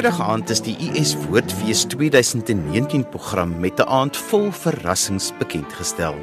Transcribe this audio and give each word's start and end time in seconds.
Vrydag 0.00 0.20
aand 0.24 0.48
is 0.48 0.62
die 0.64 0.72
US 0.88 1.10
Woordfees 1.26 1.82
2019 1.92 3.02
program 3.12 3.50
met 3.60 3.80
'n 3.80 3.84
aand 3.84 4.16
vol 4.16 4.48
verrassings 4.50 5.26
bekend 5.38 5.72
gestel. 5.76 6.14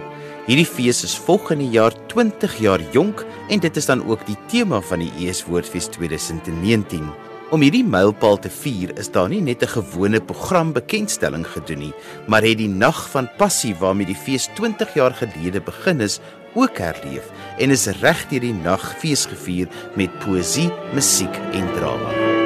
Hierdie 0.47 0.65
fees 0.65 1.03
is 1.03 1.17
volgende 1.17 1.69
jaar 1.69 1.93
20 2.07 2.57
jaar 2.57 2.81
jonk 2.91 3.25
en 3.49 3.59
dit 3.59 3.77
is 3.77 3.85
dan 3.85 4.01
ook 4.07 4.25
die 4.25 4.37
tema 4.47 4.81
van 4.81 4.99
die 4.99 5.27
US 5.27 5.45
Woordfees 5.45 5.85
2019. 5.85 7.05
Om 7.51 7.61
hierdie 7.61 7.83
mylpaal 7.83 8.39
te 8.39 8.49
vier, 8.49 8.97
is 8.97 9.11
daar 9.11 9.29
nie 9.29 9.41
net 9.41 9.61
'n 9.61 9.67
gewone 9.67 10.21
program 10.21 10.73
bekendstelling 10.73 11.45
gedoen 11.47 11.79
nie, 11.79 11.93
maar 12.27 12.41
het 12.41 12.57
die 12.57 12.69
nag 12.69 13.09
van 13.09 13.29
passie 13.37 13.75
waarmee 13.75 14.07
die 14.07 14.21
fees 14.25 14.49
20 14.55 14.93
jaar 14.93 15.13
gelede 15.13 15.61
begin 15.61 16.01
is, 16.01 16.19
ook 16.55 16.77
herleef 16.77 17.29
en 17.59 17.69
is 17.69 17.87
reg 18.01 18.27
deur 18.29 18.41
die 18.41 18.53
nag 18.53 18.95
fees 18.99 19.25
gevier 19.25 19.67
met 19.95 20.19
poësie, 20.19 20.71
musiek 20.93 21.35
en 21.53 21.67
drama. 21.73 22.36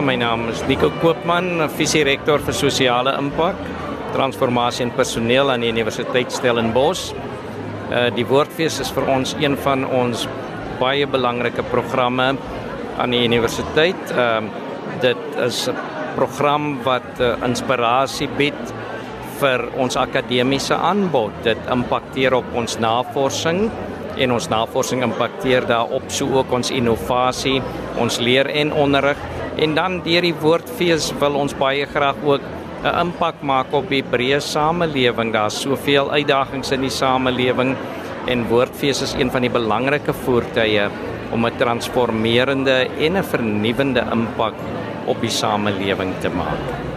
My 0.00 0.14
naam 0.16 0.48
is 0.50 0.62
Nico 0.66 0.88
Koopman, 0.98 1.68
visierektor 1.76 2.40
vir 2.42 2.54
sosiale 2.56 3.12
impak, 3.18 3.58
transformasie 4.14 4.82
en 4.86 4.92
personeel 4.96 5.52
aan 5.52 5.62
die 5.62 5.68
Universiteit 5.70 6.32
Stellenbosch. 6.34 7.12
Uh 7.92 8.08
die 8.16 8.24
Woordfees 8.26 8.80
is 8.82 8.90
vir 8.94 9.06
ons 9.12 9.34
een 9.38 9.54
van 9.62 9.84
ons 9.84 10.24
baie 10.80 11.06
belangrike 11.06 11.62
programme 11.70 12.30
aan 12.98 13.14
die 13.14 13.22
universiteit. 13.26 14.00
Ehm 14.14 14.48
uh, 14.48 14.62
dit 15.02 15.36
is 15.46 15.68
'n 15.68 15.76
program 16.16 16.82
wat 16.82 17.20
uh, 17.20 17.34
inspirasie 17.44 18.28
bied 18.38 18.74
vir 19.38 19.68
ons 19.76 19.96
akademiese 19.96 20.74
aanbod. 20.74 21.30
Dit 21.42 21.58
impakteer 21.70 22.34
op 22.34 22.46
ons 22.54 22.78
navorsing 22.78 23.70
en 24.16 24.32
ons 24.32 24.48
navorsing 24.48 25.02
impakteer 25.02 25.66
daarop 25.66 26.08
so 26.08 26.26
ook 26.38 26.52
ons 26.52 26.70
innovasie, 26.70 27.62
ons 27.98 28.18
leer 28.18 28.46
en 28.46 28.72
onderrig 28.72 29.18
En 29.56 29.74
dan 29.74 30.00
deur 30.02 30.24
die 30.26 30.34
woordfees 30.34 31.12
wil 31.20 31.38
ons 31.38 31.54
baie 31.54 31.86
graag 31.86 32.16
ook 32.24 32.42
'n 32.84 32.94
impak 33.00 33.42
maak 33.42 33.72
op 33.72 33.88
die 33.88 34.02
breë 34.02 34.40
samelewing. 34.40 35.32
Daar's 35.32 35.60
soveel 35.60 36.10
uitdagings 36.10 36.72
in 36.72 36.80
die 36.80 36.90
samelewing 36.90 37.76
en 38.26 38.48
woordfees 38.48 39.02
is 39.02 39.14
een 39.14 39.30
van 39.30 39.40
die 39.40 39.50
belangrike 39.50 40.12
voertuie 40.12 40.88
om 41.32 41.46
'n 41.46 41.56
transformerende 41.58 42.88
en 42.98 43.16
'n 43.16 43.22
vernuwendende 43.22 44.04
impak 44.12 44.54
op 45.06 45.20
die 45.20 45.30
samelewing 45.30 46.12
te 46.20 46.28
maak. 46.28 46.93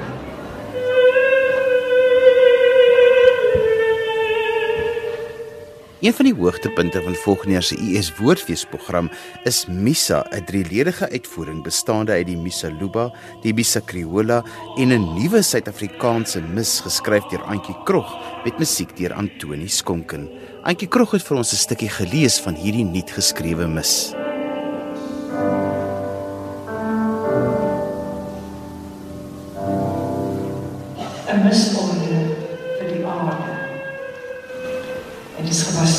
Een 6.08 6.14
van 6.14 6.26
die 6.26 6.36
hoogtepunte 6.36 7.02
van 7.02 7.16
volgende 7.16 7.52
jaar 7.52 7.64
se 7.64 7.76
US 7.76 8.16
Woordfeesprogram 8.16 9.10
is 9.44 9.66
Misa, 9.66 10.26
'n 10.30 10.44
drieledige 10.44 11.10
uitvoering 11.10 11.64
bestaande 11.64 12.12
uit 12.12 12.26
die 12.26 12.38
Misa 12.38 12.70
Luba, 12.80 13.12
die 13.42 13.54
Misa 13.54 13.82
Criolla 13.86 14.44
en 14.78 14.88
'n 14.88 15.14
nuwe 15.20 15.42
Suid-Afrikaanse 15.42 16.42
mis 16.42 16.80
geskryf 16.80 17.24
deur 17.24 17.44
Antjie 17.44 17.76
Krog 17.84 18.16
met 18.44 18.58
musiek 18.58 18.98
deur 18.98 19.14
Antoni 19.14 19.68
Skonken. 19.68 20.30
Antjie 20.64 20.88
Krog 20.88 21.12
het 21.12 21.24
vir 21.24 21.38
ons 21.38 21.52
'n 21.52 21.56
stukkie 21.56 21.90
gelees 21.90 22.40
van 22.40 22.56
hierdie 22.56 22.86
nuut 22.86 23.12
geskrewe 23.12 23.68
mis. 23.68 24.14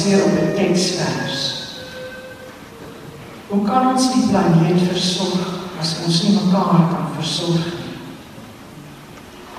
Gebaseer 0.08 0.24
op 0.24 0.38
'n 0.38 0.54
teksvers. 0.54 1.54
Hoe 3.46 3.62
kan 3.64 3.92
ons 3.92 4.12
die 4.12 4.28
planeet 4.28 4.80
versorg 4.92 5.48
as 5.80 5.96
ons 6.04 6.22
nie 6.22 6.32
mekaar 6.32 6.88
kan 6.92 7.06
versorg 7.16 7.64
nie? 7.64 7.96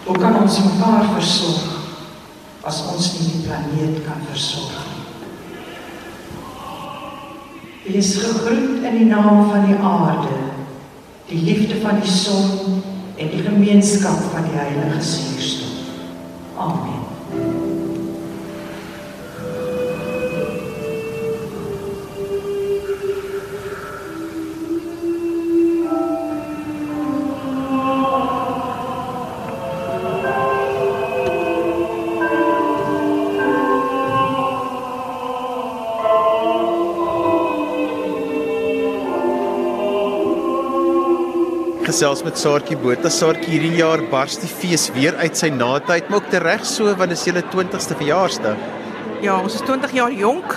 Hoe 0.03 0.17
kan 0.17 0.41
ons 0.41 0.59
mekaar 0.59 1.05
versorg 1.13 1.67
as 2.61 2.83
ons 2.93 3.19
nie 3.19 3.31
die 3.31 3.41
planeet 3.47 4.05
kan 4.05 4.21
versorg 4.29 4.85
nie? 4.89 4.97
Wees 7.93 8.15
gegroet 8.15 8.83
in 8.83 8.97
die 8.97 9.05
naam 9.05 9.49
van 9.49 9.65
die 9.65 9.75
aarde, 9.75 10.37
die 11.27 11.41
liefde 11.41 11.81
van 11.81 11.99
die 11.99 12.11
son 12.11 12.83
en 13.15 13.29
die 13.29 13.41
gemeenskap 13.41 14.21
van 14.33 14.43
die 14.43 14.57
Heilige 14.57 15.01
Suurstof. 15.01 15.67
Amen. 16.57 16.98
Gesels 41.89 42.21
met 42.23 42.37
Saartjie 42.37 42.77
Botha. 42.77 43.09
Saartjie 43.09 43.55
hierdie 43.55 43.79
jaar 43.79 44.01
bars 44.11 44.37
die 44.41 44.49
fees 44.49 44.89
weer 44.93 45.15
uit 45.23 45.37
sy 45.37 45.49
natyd, 45.53 46.09
maar 46.09 46.21
ook 46.21 46.35
reg 46.43 46.65
so 46.67 46.91
want 46.99 47.09
dit 47.09 47.17
is 47.17 47.25
julle 47.25 47.41
20ste 47.49 47.97
verjaarsdag. 47.97 48.59
Ja, 49.23 49.39
ons 49.41 49.57
is 49.57 49.63
20 49.67 49.95
jaar 49.97 50.13
jonk. 50.13 50.53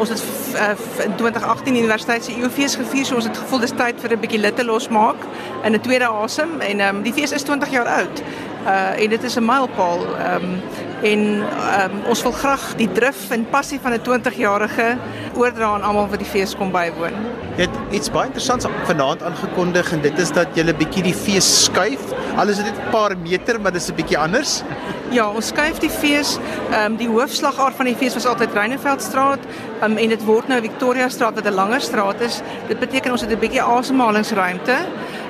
Ons 0.00 0.10
het 0.14 0.22
uh, 0.56 0.70
in 1.04 1.12
2018 1.18 1.76
universiteit 1.76 2.24
se 2.24 2.34
EOFees 2.34 2.78
gevier, 2.80 3.04
so 3.06 3.18
ons 3.20 3.28
het 3.28 3.36
gevoel 3.38 3.62
dis 3.66 3.74
tyd 3.76 4.00
vir 4.02 4.16
'n 4.16 4.20
bietjie 4.24 4.40
litte 4.40 4.64
losmaak 4.64 5.20
in 5.64 5.76
'n 5.76 5.82
tweede 5.84 6.08
asem 6.08 6.60
en 6.60 6.80
ehm 6.80 6.96
um, 6.96 7.02
die 7.02 7.12
fees 7.12 7.32
is 7.32 7.44
20 7.44 7.70
jaar 7.70 7.88
oud. 8.00 8.22
Uh 8.64 9.02
en 9.02 9.10
dit 9.10 9.22
is 9.22 9.36
'n 9.36 9.44
mylpaal. 9.44 10.00
Ehm 10.16 10.44
um, 10.44 10.62
en 11.02 11.20
um, 11.42 11.96
ons 12.12 12.22
wil 12.22 12.32
graag 12.32 12.64
die 12.76 12.88
drif 12.92 13.30
en 13.30 13.46
passie 13.50 13.80
van 13.82 13.92
'n 13.92 14.02
20-jarige 14.04 14.96
oordra 15.34 15.74
aan 15.74 15.82
almal 15.82 16.08
wat 16.08 16.18
die 16.18 16.28
fees 16.28 16.54
kom 16.54 16.70
bywoon. 16.70 17.14
Jy 17.56 17.66
het 17.66 17.76
iets 17.90 18.10
baie 18.10 18.26
interessants 18.26 18.66
vanaand 18.84 19.22
aangekondig 19.22 19.92
en 19.92 20.00
dit 20.00 20.18
is 20.18 20.30
dat 20.32 20.48
jy 20.54 20.64
'n 20.64 20.76
bietjie 20.76 21.02
die 21.02 21.14
fees 21.14 21.64
skuif. 21.64 22.12
Al 22.36 22.48
is 22.48 22.56
dit 22.56 22.64
net 22.64 22.76
'n 22.76 22.90
paar 22.90 23.16
meter, 23.16 23.60
maar 23.60 23.72
dit 23.72 23.82
is 23.82 23.88
'n 23.88 23.94
bietjie 23.94 24.18
anders. 24.18 24.62
Ja, 25.10 25.28
ons 25.28 25.46
skuif 25.46 25.78
die 25.78 25.90
fees. 25.90 26.38
Ehm 26.70 26.92
um, 26.92 26.96
die 26.96 27.08
hoofslagaar 27.08 27.72
van 27.72 27.86
die 27.86 27.96
fees 27.96 28.14
was 28.14 28.26
altyd 28.26 28.52
Reineveldstraat, 28.52 29.38
um, 29.82 29.96
en 29.96 30.08
dit 30.08 30.24
word 30.24 30.48
nou 30.48 30.60
Victoria 30.60 31.08
Straat 31.08 31.34
wat 31.34 31.46
'n 31.46 31.54
langer 31.54 31.80
straat 31.80 32.20
is. 32.20 32.40
Dit 32.68 32.78
beteken 32.78 33.10
ons 33.12 33.20
het 33.20 33.30
'n 33.30 33.38
bietjie 33.38 33.62
asemhalingsruimte. 33.62 34.76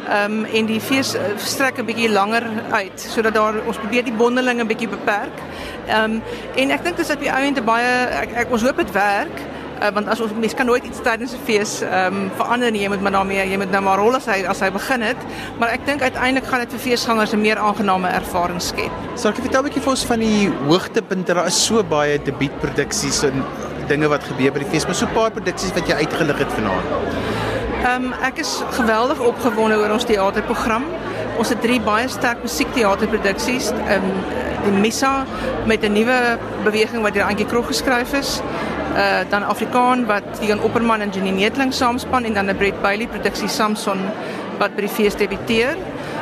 Ehm 0.08 0.38
um, 0.38 0.44
en 0.44 0.66
die 0.66 0.80
fees 0.80 1.14
eh, 1.14 1.22
strek 1.36 1.78
'n 1.78 1.84
bietjie 1.84 2.10
langer 2.10 2.44
uit 2.70 3.00
sodat 3.00 3.34
daar 3.34 3.54
ons 3.66 3.76
probeer 3.76 4.04
die 4.04 4.12
bondeling 4.12 4.60
'n 4.60 4.66
bietjie 4.66 4.88
beperk. 4.88 5.36
Ehm 5.86 6.04
um, 6.04 6.22
en 6.56 6.70
ek 6.70 6.84
dink 6.84 6.96
dis 6.96 7.10
op 7.10 7.20
die 7.20 7.30
ou 7.30 7.42
end 7.44 7.64
baie 7.64 7.90
ek, 8.22 8.32
ek 8.34 8.50
ons 8.50 8.62
hoop 8.62 8.76
dit 8.76 8.92
werk. 8.92 9.40
Uh, 9.80 9.88
want 9.96 10.08
as 10.08 10.20
ons 10.20 10.32
mens 10.36 10.54
kan 10.54 10.66
nooit 10.66 10.84
iets 10.84 11.00
tydens 11.00 11.32
'n 11.32 11.44
fees 11.44 11.80
ehm 11.82 12.14
um, 12.14 12.30
verander 12.36 12.70
nie. 12.70 12.82
Jy 12.82 12.88
moet 12.88 13.00
maar 13.00 13.12
daarmee 13.12 13.48
jy 13.50 13.56
moet 13.56 13.70
nou 13.70 13.82
maar 13.82 13.98
rol 13.98 14.14
as 14.14 14.26
hy 14.26 14.44
as 14.44 14.60
hy 14.60 14.70
begin 14.70 15.00
het. 15.00 15.16
Maar 15.58 15.68
ek 15.68 15.86
dink 15.86 16.02
uiteindelik 16.02 16.48
gaan 16.48 16.60
dit 16.60 16.70
vir 16.70 16.80
feesgangers 16.80 17.32
'n 17.32 17.40
meer 17.40 17.58
aangename 17.58 18.08
ervaring 18.08 18.62
skep. 18.62 18.92
Sal 19.14 19.30
ek 19.30 19.36
vertel 19.36 19.60
'n 19.60 19.64
bietjie 19.64 19.82
vir 19.82 19.90
ons 19.90 20.04
van 20.04 20.18
die 20.18 20.50
hoogtepunte? 20.66 21.34
Daar 21.34 21.46
is 21.46 21.66
so 21.66 21.82
baie 21.82 22.18
debuutproduksies 22.22 23.22
en 23.22 23.44
dinge 23.88 24.08
wat 24.08 24.24
gebeur 24.24 24.52
by 24.52 24.58
die 24.58 24.70
fees, 24.70 24.86
maar 24.86 24.94
so 24.94 25.06
'n 25.06 25.12
paar 25.12 25.30
produksies 25.30 25.72
wat 25.72 25.86
jy 25.88 25.94
uitgelig 25.94 26.38
het 26.38 26.52
vanaand. 26.52 27.29
Um, 27.80 28.10
ek 28.20 28.42
is 28.42 28.58
geweldig 28.76 29.20
opgewonde 29.24 29.78
oor 29.80 29.94
ons 29.94 30.04
teaterprogram. 30.04 30.84
Ons 31.40 31.48
het 31.48 31.62
drie 31.64 31.78
baie 31.80 32.10
sterk 32.12 32.42
musiekteaterproduksies. 32.44 33.70
Ehm 33.86 34.04
um, 34.04 34.18
die 34.60 34.74
Missa 34.76 35.24
met 35.64 35.80
'n 35.84 35.92
nuwe 35.92 36.36
beweging 36.64 37.02
wat 37.02 37.14
deur 37.14 37.24
Antjie 37.24 37.46
Krog 37.46 37.66
geskryf 37.66 38.12
is. 38.12 38.42
Uh 38.92 39.24
dan 39.30 39.42
Afrikaan 39.42 40.04
wat 40.06 40.24
Dion 40.40 40.60
Opperman 40.60 41.00
en 41.00 41.10
Jenny 41.10 41.30
Netling 41.30 41.72
saamspan 41.72 42.24
en 42.24 42.34
dan 42.34 42.50
'n 42.50 42.56
Brett 42.56 42.82
Bailey 42.82 43.06
produksie 43.06 43.48
Samson 43.48 43.98
wat 44.58 44.74
by 44.76 44.80
die 44.80 44.88
fees 44.88 45.16
debuteer. 45.16 45.76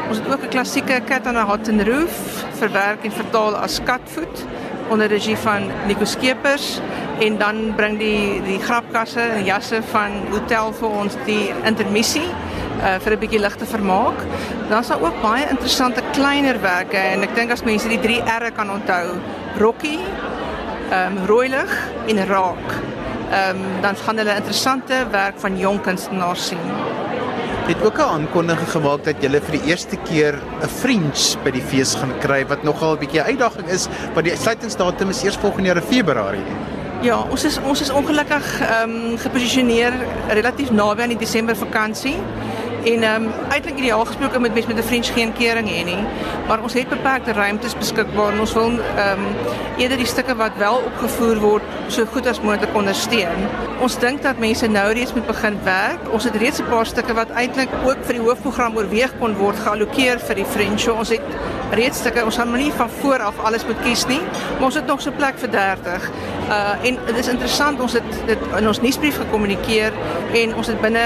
Ons 0.09 0.19
het 0.19 0.33
ook 0.33 0.43
'n 0.43 0.49
klassieke 0.49 1.03
Cat 1.07 1.27
on 1.27 1.37
a 1.37 1.45
Hot 1.45 1.69
and 1.69 1.83
Roof 1.83 2.45
verwerk 2.53 3.05
en 3.05 3.13
vertaal 3.13 3.57
as 3.57 3.81
Katvoet 3.83 4.47
onder 4.89 5.09
regie 5.09 5.37
van 5.37 5.71
Nico 5.87 6.05
Skeepers 6.05 6.81
en 7.21 7.39
dan 7.39 7.75
bring 7.77 7.99
die 7.99 8.43
die 8.47 8.59
grapkasse 8.63 9.21
en 9.21 9.45
jasse 9.45 9.83
van 9.93 10.21
hotel 10.31 10.73
vir 10.73 10.89
ons 11.03 11.17
die 11.27 11.49
intermissie 11.67 12.27
uh, 12.29 12.99
vir 13.03 13.13
'n 13.13 13.19
bietjie 13.19 13.41
ligte 13.41 13.67
vermaak. 13.67 14.19
Dan 14.69 14.81
is 14.81 14.89
daar 14.89 15.03
ook 15.03 15.23
baie 15.23 15.49
interessante 15.49 16.03
kleinerwerke 16.13 16.97
en 16.97 17.23
ek 17.23 17.35
dink 17.35 17.51
as 17.51 17.65
mense 17.65 17.89
die 17.89 18.01
3 18.01 18.23
R'e 18.39 18.51
kan 18.51 18.71
onthou, 18.71 19.19
Rocky, 19.59 19.99
ehm 20.91 21.19
um, 21.19 21.27
Rooilig 21.27 21.73
en 22.07 22.27
Raak. 22.27 22.69
Ehm 23.31 23.57
um, 23.57 23.83
dan 23.83 23.97
gaan 23.97 24.17
hulle 24.17 24.35
interessante 24.35 25.07
werk 25.11 25.41
van 25.41 25.59
jong 25.59 25.81
kunstenaars 25.81 26.47
sien. 26.47 26.65
Het 27.69 27.83
ook 27.85 27.99
'n 27.99 28.11
aankondiging 28.17 28.71
gemaak 28.71 29.05
dat 29.05 29.21
julle 29.21 29.41
vir 29.41 29.59
die 29.59 29.67
eerste 29.71 29.97
keer 29.97 30.35
'n 30.63 30.69
fringe 30.69 31.37
by 31.45 31.51
die 31.51 31.63
fees 31.63 31.95
gaan 31.95 32.19
kry 32.19 32.47
wat 32.47 32.63
nogal 32.63 32.93
'n 32.93 32.99
bietjie 32.99 33.23
uitdaging 33.23 33.69
is 33.69 33.89
want 34.15 34.25
die 34.27 34.37
sluitingsdatum 34.37 35.09
is 35.11 35.23
eers 35.23 35.37
volgende 35.37 35.67
jaar 35.67 35.77
in 35.77 35.83
Februarie. 35.83 36.78
Ja, 37.03 37.21
ons 37.31 37.45
is 37.45 37.59
ons 37.63 37.81
is 37.81 37.91
ongelukkig 37.91 38.47
ehm 38.61 38.91
um, 38.91 39.19
geposisioneer 39.19 39.95
relatief 40.29 40.71
naby 40.71 41.03
aan 41.03 41.15
die 41.15 41.21
Desember 41.21 41.57
vakansie 41.57 42.17
En 42.85 43.03
ehm 43.03 43.23
um, 43.23 43.31
eintlik 43.51 43.79
ideaal 43.79 44.05
gesproke 44.05 44.41
met 44.41 44.53
mense 44.53 44.69
met 44.69 44.79
'n 44.79 44.87
French 44.87 45.13
geen 45.13 45.33
kering 45.33 45.69
hê 45.69 45.85
nie, 45.85 46.05
maar 46.47 46.63
ons 46.63 46.73
het 46.73 46.89
beperkte 46.89 47.33
ruimtes 47.33 47.75
beskikbaar 47.77 48.33
en 48.33 48.41
ons 48.41 48.53
wil 48.53 48.71
ehm 48.71 49.19
um, 49.19 49.27
eerder 49.77 49.97
die 49.97 50.07
stukke 50.07 50.35
wat 50.37 50.53
wel 50.59 50.77
opgevoer 50.87 51.39
word 51.41 51.63
so 51.87 52.05
goed 52.05 52.27
as 52.27 52.41
moontlik 52.41 52.75
ondersteun. 52.75 53.41
Ons 53.81 53.99
dink 53.99 54.23
dat 54.23 54.39
mense 54.39 54.67
nou 54.67 54.93
reeds 54.93 55.15
moet 55.15 55.27
begin 55.27 55.59
werk. 55.65 56.13
Ons 56.13 56.25
het 56.25 56.37
reeds 56.37 56.61
'n 56.61 56.69
paar 56.71 56.87
stukke 56.87 57.15
wat 57.15 57.31
eintlik 57.31 57.69
ook 57.85 57.99
vir 58.03 58.15
die 58.15 58.23
hoofprogram 58.23 58.77
oorweeg 58.77 59.13
kon 59.19 59.37
word 59.37 59.57
geallokeer 59.59 60.19
vir 60.21 60.35
die 60.35 60.45
French. 60.55 60.81
So 60.81 60.93
ons 60.93 61.09
het 61.09 61.23
reeds 61.77 61.99
stukke 61.99 62.25
ons 62.25 62.37
gaan 62.37 62.53
nie 62.57 62.73
van 62.73 62.91
voor 63.01 63.23
af 63.23 63.39
alles 63.45 63.67
moet 63.67 63.81
kies 63.85 64.07
nie, 64.07 64.21
maar 64.57 64.69
ons 64.71 64.79
het 64.79 64.87
nog 64.87 65.03
so 65.03 65.13
plek 65.17 65.39
vir 65.43 65.51
30. 65.51 66.11
Uh 66.49 66.87
en 66.89 66.99
dit 67.07 67.17
is 67.19 67.29
interessant 67.29 67.81
ons 67.81 67.93
het 67.93 68.15
dit 68.27 68.47
in 68.59 68.69
ons 68.69 68.81
nuusbrief 68.81 69.19
gekommunikeer 69.21 69.93
en 70.43 70.55
ons 70.57 70.67
het 70.67 70.81
binne 70.81 71.05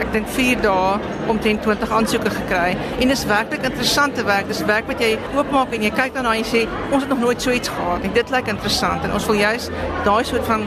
ek 0.00 0.12
dink 0.14 0.28
4 0.34 0.62
dae 0.64 1.16
omtrent 1.30 1.62
20 1.62 1.92
aansoeke 1.98 2.30
gekry. 2.34 2.76
En 2.98 3.08
dit 3.08 3.16
is 3.16 3.24
werklik 3.28 3.66
interessante 3.68 4.24
werk. 4.24 4.48
Dis 4.48 4.64
werk 4.66 4.88
wat 4.90 5.02
jy 5.02 5.12
oopmaak 5.36 5.74
en 5.76 5.84
jy 5.86 5.92
kyk 5.94 6.14
daarna 6.16 6.34
en 6.34 6.42
jy 6.42 6.48
sê 6.48 6.64
ons 6.90 7.02
het 7.02 7.12
nog 7.12 7.22
nooit 7.26 7.42
so 7.42 7.54
iets 7.54 7.68
gehad 7.68 8.02
nie. 8.02 8.12
Dit 8.16 8.32
lyk 8.34 8.50
interessant 8.50 9.04
en 9.04 9.14
ons 9.14 9.28
wil 9.30 9.38
juist 9.42 9.70
daai 10.04 10.24
soort 10.24 10.48
van 10.48 10.66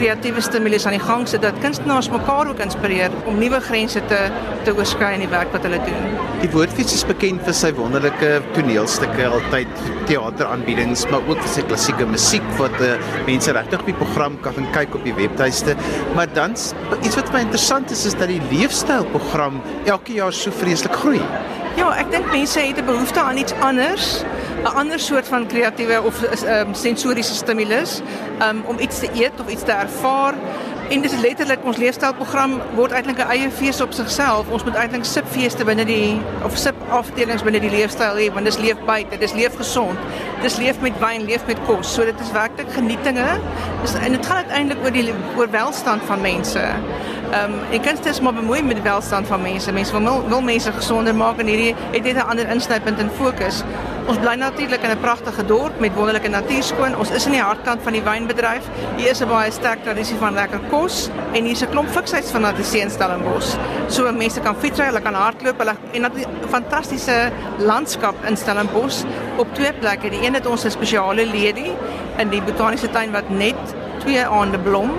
kreatiewe 0.00 0.40
stimulus 0.40 0.86
aan 0.88 0.94
die 0.96 1.02
gang 1.02 1.26
sit 1.28 1.42
dat 1.44 1.56
kunstenaars 1.60 2.08
mekaar 2.08 2.48
ook 2.48 2.60
inspireer 2.64 3.12
om 3.28 3.36
nuwe 3.40 3.60
grense 3.60 4.00
te 4.08 4.20
te 4.64 4.72
oorskry 4.76 5.10
in 5.16 5.22
die 5.24 5.28
werk 5.32 5.52
wat 5.54 5.64
hulle 5.64 5.78
doen. 5.84 6.16
Die 6.40 6.48
Woordfees 6.52 6.92
is 6.96 7.04
bekend 7.08 7.44
vir 7.46 7.56
sy 7.56 7.70
wonderlike 7.76 8.30
toneelstukke, 8.56 9.28
altyd 9.28 9.84
teateraanbiedings, 10.08 11.06
maar 11.12 11.24
ook 11.28 11.40
vir 11.40 11.52
sy 11.54 11.64
klassieke 11.68 12.08
musiek 12.08 12.44
wat 12.58 12.76
uh, 12.84 12.94
mense 13.28 13.54
regtig 13.56 13.80
op 13.80 13.88
die 13.88 13.96
program 14.00 14.36
kan 14.44 14.68
kyk 14.76 14.96
op 14.96 15.04
die 15.08 15.16
webtuiste. 15.16 15.76
Maar 16.16 16.32
dan 16.36 16.56
iets 17.00 17.16
wat 17.16 17.32
my 17.32 17.44
interessant 17.46 17.92
is 17.92 18.04
is 18.08 18.16
dat 18.20 18.32
die 18.32 18.40
leefstylprogram 18.52 19.60
elke 19.88 20.16
jaar 20.16 20.36
so 20.36 20.52
vreeslik 20.60 20.96
groei. 21.02 21.20
Ja, 21.80 21.94
ek 21.96 22.10
dink 22.12 22.26
mense 22.28 22.60
het 22.60 22.76
'n 22.76 22.84
behoefte 22.84 23.20
aan 23.20 23.38
iets 23.40 23.52
anders. 23.64 24.20
'n 24.62 24.74
ander 24.76 24.98
soort 24.98 25.28
van 25.28 25.46
kreatiewe 25.46 26.02
of 26.02 26.44
um, 26.44 26.74
sensoriese 26.74 27.34
stimulus 27.34 28.00
um, 28.42 28.62
om 28.66 28.78
iets 28.78 28.98
te 28.98 29.08
eet 29.14 29.40
of 29.40 29.48
iets 29.48 29.62
te 29.62 29.72
ervaar. 29.72 30.34
En 30.90 31.00
dis 31.00 31.12
letterlik 31.22 31.62
ons 31.70 31.76
leefstylprogram 31.78 32.56
word 32.74 32.90
eintlik 32.98 33.20
'n 33.22 33.30
eie 33.30 33.50
fees 33.50 33.80
op 33.80 33.92
sigself. 33.94 34.48
Ons 34.50 34.64
moet 34.64 34.74
eintlik 34.74 35.04
sipfeeste 35.04 35.64
binne 35.64 35.84
die 35.84 36.18
of 36.42 36.56
sip 36.58 36.74
afdelings 36.90 37.42
binne 37.46 37.60
die 37.60 37.70
leefstyl 37.70 38.18
hê 38.18 38.26
want 38.34 38.44
dis 38.44 38.58
leef 38.58 38.80
buite, 38.86 39.18
dis 39.18 39.32
leef 39.32 39.56
gesond. 39.56 39.98
Dis 40.42 40.56
leef 40.56 40.80
met 40.80 40.98
wyn, 40.98 41.24
leef 41.24 41.46
met 41.46 41.58
kos. 41.66 41.94
So 41.94 42.04
dit 42.04 42.20
is 42.20 42.32
werklik 42.32 42.72
genietinge. 42.72 43.38
Dis 43.82 43.94
en 43.94 44.12
dit 44.12 44.26
gaan 44.26 44.36
uiteindelik 44.36 44.84
oor 44.84 44.90
die 44.90 45.14
oor 45.36 45.50
welstand 45.50 46.02
van 46.02 46.20
mense. 46.20 46.58
Ehm 46.58 47.52
um, 47.52 47.60
en 47.70 47.80
kunst 47.80 48.06
is 48.06 48.20
maar 48.20 48.34
bemoei 48.34 48.62
met 48.62 48.74
die 48.74 48.82
welstand 48.82 49.26
van 49.26 49.42
mense. 49.42 49.72
Mense 49.72 49.92
wil 49.92 50.28
wil 50.28 50.42
mense 50.42 50.72
gesonder 50.72 51.14
maak 51.14 51.38
en 51.38 51.46
hierdie 51.46 51.74
het 51.90 52.02
net 52.02 52.16
'n 52.16 52.28
ander 52.30 52.48
insnypunt 52.48 52.98
en 52.98 53.10
fokus. 53.10 53.62
Ons 54.06 54.18
bly 54.18 54.34
natuurlik 54.34 54.82
in 54.82 54.90
'n 54.90 55.00
pragtige 55.00 55.44
dorp 55.44 55.80
met 55.80 55.94
wonderlike 55.94 56.28
natuurskoon. 56.28 56.96
Ons 56.96 57.10
is 57.10 57.26
in 57.26 57.32
die 57.32 57.40
hartkant 57.40 57.82
van 57.82 57.92
die 57.92 58.02
wynbedryf. 58.02 58.64
Hier 58.96 59.10
is 59.10 59.20
'n 59.20 59.28
baie 59.28 59.50
sterk 59.50 59.82
tradisie 59.82 60.16
van 60.16 60.34
lekker 60.34 60.60
kos 60.70 60.79
en 61.32 61.44
hier's 61.44 61.62
'n 61.62 61.70
klomp 61.70 61.88
fiksheid 61.88 62.30
van 62.30 62.40
Natie 62.40 62.80
in 62.80 62.90
Stellenbosch. 62.90 63.56
So 63.88 64.12
mense 64.12 64.40
kan 64.40 64.56
fietsry, 64.56 64.84
hulle 64.84 65.00
kan 65.00 65.14
hardloop, 65.14 65.58
hulle 65.58 65.74
en 65.92 66.04
'n 66.04 66.12
fantastiese 66.48 67.30
landskap 67.58 68.14
in 68.24 68.36
Stellenbosch 68.36 69.04
op 69.36 69.54
twee 69.54 69.72
plekke. 69.72 70.10
Die 70.10 70.26
een 70.26 70.34
het 70.34 70.46
ons 70.46 70.64
'n 70.64 70.70
spesiale 70.70 71.26
ledie 71.26 71.72
in 72.18 72.28
die 72.28 72.42
botaniese 72.42 72.90
tuin 72.90 73.12
wat 73.12 73.28
net 73.28 73.74
twee 73.98 74.26
aande 74.26 74.58
blom 74.58 74.90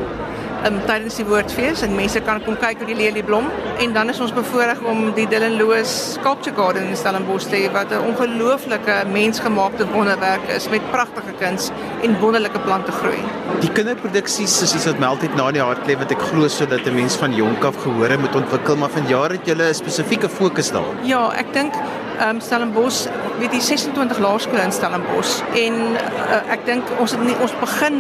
um, 0.68 0.80
tydens 0.88 1.18
die 1.20 1.26
woordfees 1.26 1.82
en 1.86 1.96
mense 1.98 2.22
kan 2.26 2.42
kom 2.46 2.58
kyk 2.62 2.82
hoe 2.82 2.90
die 2.92 2.98
lelie 2.98 3.24
blom 3.26 3.48
en 3.84 3.94
dan 3.96 4.12
is 4.14 4.20
ons 4.24 4.34
bevoorreg 4.36 4.82
om 4.92 5.10
die 5.18 5.26
Dylan 5.32 5.58
Loos 5.60 5.94
Sculpture 6.16 6.56
Garden 6.58 6.90
in 6.92 6.98
Stellenbosch 7.00 7.50
te 7.50 7.58
hê 7.64 7.72
wat 7.74 7.92
'n 7.92 8.04
ongelooflike 8.12 8.96
mensgemaakte 9.14 9.88
wonderwerk 9.94 10.46
is 10.56 10.70
met 10.70 10.92
pragtige 10.92 11.34
kuns 11.40 11.72
en 12.04 12.20
wonderlike 12.20 12.60
plante 12.60 12.92
groei. 12.92 13.22
Die 13.62 13.72
kinderproduksies 13.72 14.62
is 14.62 14.76
iets 14.76 14.86
wat 14.86 15.00
my 15.00 15.08
altyd 15.08 15.36
na 15.36 15.52
die 15.52 15.62
hart 15.62 15.88
lê 15.88 15.98
wat 15.98 16.12
ek 16.12 16.22
glo 16.30 16.48
sodat 16.48 16.86
'n 16.86 16.96
mens 16.96 17.16
van 17.16 17.34
jonk 17.34 17.64
af 17.64 17.76
gehore 17.84 18.18
moet 18.18 18.36
ontwikkel 18.36 18.76
maar 18.76 18.90
vanjaar 18.90 19.32
het 19.32 19.46
julle 19.46 19.70
'n 19.70 19.74
spesifieke 19.74 20.30
fokus 20.30 20.72
daar. 20.72 20.94
Ja, 21.04 21.32
ek 21.34 21.54
dink 21.54 21.74
um, 22.20 22.42
Stellenbosch 22.42 23.06
weet 23.40 23.52
die 23.52 23.62
26 23.62 24.20
laerskole 24.20 24.62
in 24.62 24.74
Stellenbosch 24.76 25.42
en 25.58 25.80
uh, 25.96 26.42
ek 26.54 26.66
dink 26.66 26.92
ons 27.00 27.16
het 27.16 27.24
nie, 27.26 27.36
ons 27.42 27.54
begin 27.62 28.00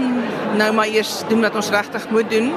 nou 0.59 0.71
maar 0.77 0.91
eers 0.91 1.21
doen 1.29 1.41
wat 1.41 1.55
ons 1.55 1.71
regtig 1.73 2.09
moet 2.09 2.29
doen. 2.31 2.51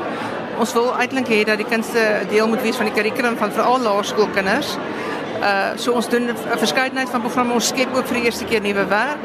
Ons 0.63 0.75
wil 0.77 0.93
eintlik 1.03 1.31
hê 1.31 1.41
dat 1.47 1.59
die 1.59 1.67
kinders 1.67 1.95
deel 2.31 2.49
moet 2.49 2.63
wees 2.63 2.77
van 2.79 2.87
die 2.87 2.95
kurrikulum 2.95 3.37
van 3.41 3.55
veral 3.55 3.83
laerskoolkinders. 3.83 4.77
Uh 5.45 5.75
so 5.77 5.93
ons 5.93 6.09
doen 6.09 6.31
'n 6.31 6.59
verskeidenheid 6.59 7.11
van 7.11 7.21
programme 7.21 7.53
ons 7.53 7.67
skep 7.67 7.97
ook 7.97 8.07
vir 8.07 8.17
die 8.17 8.25
eerste 8.25 8.45
keer 8.45 8.61
nuwe 8.61 8.87
werk. 8.87 9.23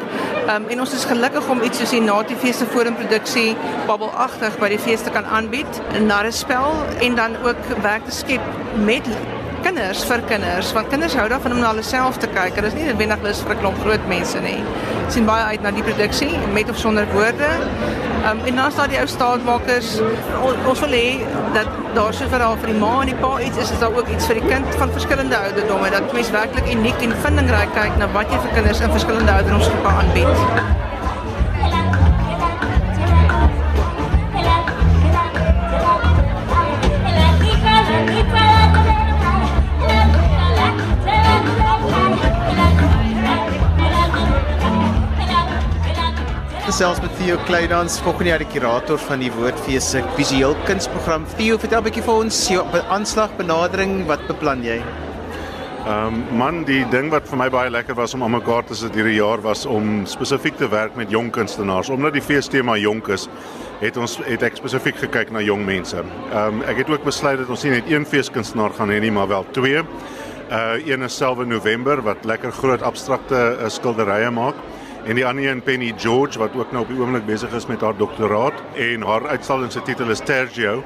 Um 0.55 0.65
en 0.67 0.79
ons 0.79 0.93
is 0.93 1.05
gelukkig 1.05 1.49
om 1.49 1.61
iets 1.61 1.77
soos 1.77 1.89
die 1.89 2.01
Natiefeeste 2.01 2.65
forumproduksie 2.65 3.55
babbelagtig 3.87 4.57
by 4.59 4.69
die 4.69 4.79
feeste 4.79 5.09
kan 5.09 5.25
aanbied, 5.25 5.81
'n 5.93 6.05
narrespel 6.05 6.73
en 6.99 7.15
dan 7.15 7.37
ook 7.43 7.61
werk 7.81 8.05
te 8.05 8.11
skep 8.11 8.41
met 8.75 9.05
kinders 9.63 10.03
vir 10.07 10.21
kinders 10.29 10.71
want 10.75 10.89
kinders 10.93 11.15
hou 11.17 11.27
daarvan 11.31 11.55
om 11.55 11.61
na 11.63 11.71
hulle 11.73 11.83
self 11.85 12.19
te 12.21 12.29
kyk. 12.31 12.57
Hulle 12.59 12.71
is 12.71 12.77
nie 12.77 12.87
noodwendig 12.87 13.23
lus 13.25 13.41
vir 13.45 13.55
'n 13.55 13.59
klomp 13.61 13.79
groot 13.83 14.07
mense 14.07 14.39
nie. 14.41 14.63
sien 15.09 15.25
baie 15.25 15.43
uit 15.43 15.61
na 15.61 15.71
die 15.71 15.83
produksie 15.83 16.37
met 16.53 16.69
of 16.69 16.77
sonder 16.77 17.07
woorde. 17.13 17.49
Um, 18.29 18.41
en 18.45 18.55
dan 18.55 18.71
staan 18.71 18.89
die 18.89 18.99
ou 18.99 19.07
staatmakers 19.07 20.01
on, 20.43 20.55
ons 20.67 20.79
wil 20.79 20.89
hê 20.89 21.25
dat 21.53 21.67
daar 21.95 22.13
so 22.13 22.27
vir 22.27 22.43
al 22.43 22.57
vir 22.57 22.73
die 22.73 22.79
ma 22.79 22.91
en 23.01 23.07
die 23.07 23.15
pa 23.15 23.31
iets 23.39 23.57
is 23.57 23.71
is 23.71 23.79
daar 23.79 23.95
ook 23.95 24.09
iets 24.09 24.25
vir 24.25 24.41
die 24.41 24.47
kind 24.49 24.75
van 24.81 24.91
verskillende 24.91 25.37
ouderdomme 25.37 25.89
dat 25.89 26.13
mense 26.13 26.31
werklik 26.31 26.69
uniek 26.75 27.01
en 27.01 27.15
vindingryk 27.23 27.73
kyk 27.73 27.97
na 27.97 28.11
wat 28.13 28.29
jy 28.31 28.43
vir 28.45 28.53
kinders 28.59 28.79
in 28.85 28.91
verskillende 28.91 29.31
ouderdomsgroepe 29.31 29.87
aanbied. 30.03 30.88
Gesels 46.79 47.01
met 47.03 47.11
Theo 47.19 47.35
Kleinans, 47.43 47.97
volgende 47.99 48.29
jaar 48.29 48.39
die 48.39 48.47
kurator 48.47 48.99
van 49.03 49.19
die 49.19 49.31
Woordfees 49.35 49.89
se 49.91 49.99
visueel 50.15 50.53
kunsprogram. 50.63 51.25
Theo, 51.35 51.57
vertel 51.59 51.81
'n 51.81 51.83
bietjie 51.83 52.03
vir 52.05 52.13
ons 52.13 52.37
jou 52.47 52.63
aanslag 52.89 53.35
benadering, 53.35 54.07
wat 54.07 54.23
beplan 54.27 54.63
jy? 54.63 54.77
Ehm 55.85 56.07
um, 56.07 56.37
man, 56.37 56.63
die 56.63 56.85
ding 56.89 57.11
wat 57.11 57.27
vir 57.27 57.37
my 57.37 57.49
baie 57.49 57.69
lekker 57.69 57.95
was 57.95 58.13
om 58.13 58.23
aan 58.23 58.31
mekaar 58.31 58.63
te 58.63 58.75
sit 58.75 58.95
hierdie 58.95 59.19
jaar 59.19 59.41
was 59.41 59.65
om 59.65 60.05
spesifiek 60.05 60.55
te 60.55 60.69
werk 60.69 60.95
met 60.95 61.11
jong 61.11 61.31
kunstenaars. 61.31 61.89
Omdat 61.89 62.13
die 62.13 62.21
feestema 62.21 62.77
jonk 62.77 63.07
is, 63.07 63.27
het 63.81 63.97
ons 63.97 64.17
het 64.23 64.43
ek 64.43 64.55
spesifiek 64.55 64.95
gekyk 64.95 65.31
na 65.31 65.41
jong 65.41 65.65
mense. 65.65 65.97
Ehm 65.97 66.47
um, 66.47 66.61
ek 66.61 66.77
het 66.77 66.89
ook 66.89 67.03
besluit 67.03 67.39
dat 67.39 67.49
ons 67.49 67.63
nie 67.63 67.71
net 67.71 67.91
een 67.91 68.05
feeskunstenaar 68.05 68.71
gaan 68.71 68.89
hê 68.89 69.01
nie, 69.01 69.11
maar 69.11 69.27
wel 69.27 69.45
twee. 69.51 69.83
Uh 70.49 70.87
een 70.87 71.03
is 71.03 71.17
selwe 71.17 71.45
November 71.45 72.01
wat 72.01 72.25
lekker 72.25 72.51
groot 72.51 72.81
abstrakte 72.81 73.57
uh, 73.59 73.67
skilderye 73.67 74.31
maak 74.31 74.55
en 75.05 75.15
die 75.15 75.25
ander 75.25 75.47
een 75.47 75.61
Penny 75.61 75.93
George 75.97 76.39
wat 76.39 76.55
ook 76.55 76.71
nou 76.71 76.83
op 76.83 76.91
die 76.91 76.99
oomblik 76.99 77.25
besig 77.27 77.53
is 77.55 77.67
met 77.69 77.81
haar 77.81 77.97
doktoraat 77.97 78.57
en 78.75 79.05
haar 79.07 79.27
uitstalling 79.27 79.71
se 79.71 79.81
titel 79.87 80.11
is 80.11 80.23
Tergio 80.25 80.81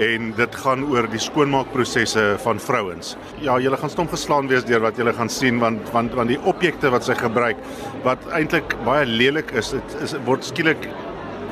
en 0.00 0.30
dit 0.36 0.54
gaan 0.62 0.84
oor 0.88 1.06
die 1.12 1.20
skoonmaakprosesse 1.20 2.22
van 2.40 2.60
vrouens. 2.60 3.12
Ja, 3.44 3.58
julle 3.60 3.76
gaan 3.76 3.92
stom 3.92 4.08
geslaan 4.08 4.48
wees 4.48 4.64
deur 4.64 4.80
wat 4.80 4.96
julle 4.96 5.12
gaan 5.12 5.30
sien 5.30 5.60
want 5.60 5.90
want 5.92 6.14
want 6.16 6.32
die 6.32 6.40
objekte 6.48 6.90
wat 6.90 7.04
sy 7.04 7.16
gebruik 7.18 7.60
wat 8.06 8.24
eintlik 8.32 8.76
baie 8.86 9.06
lelik 9.06 9.52
is, 9.52 9.74
dit 9.76 9.96
is 10.02 10.16
word 10.26 10.44
skielik 10.48 10.88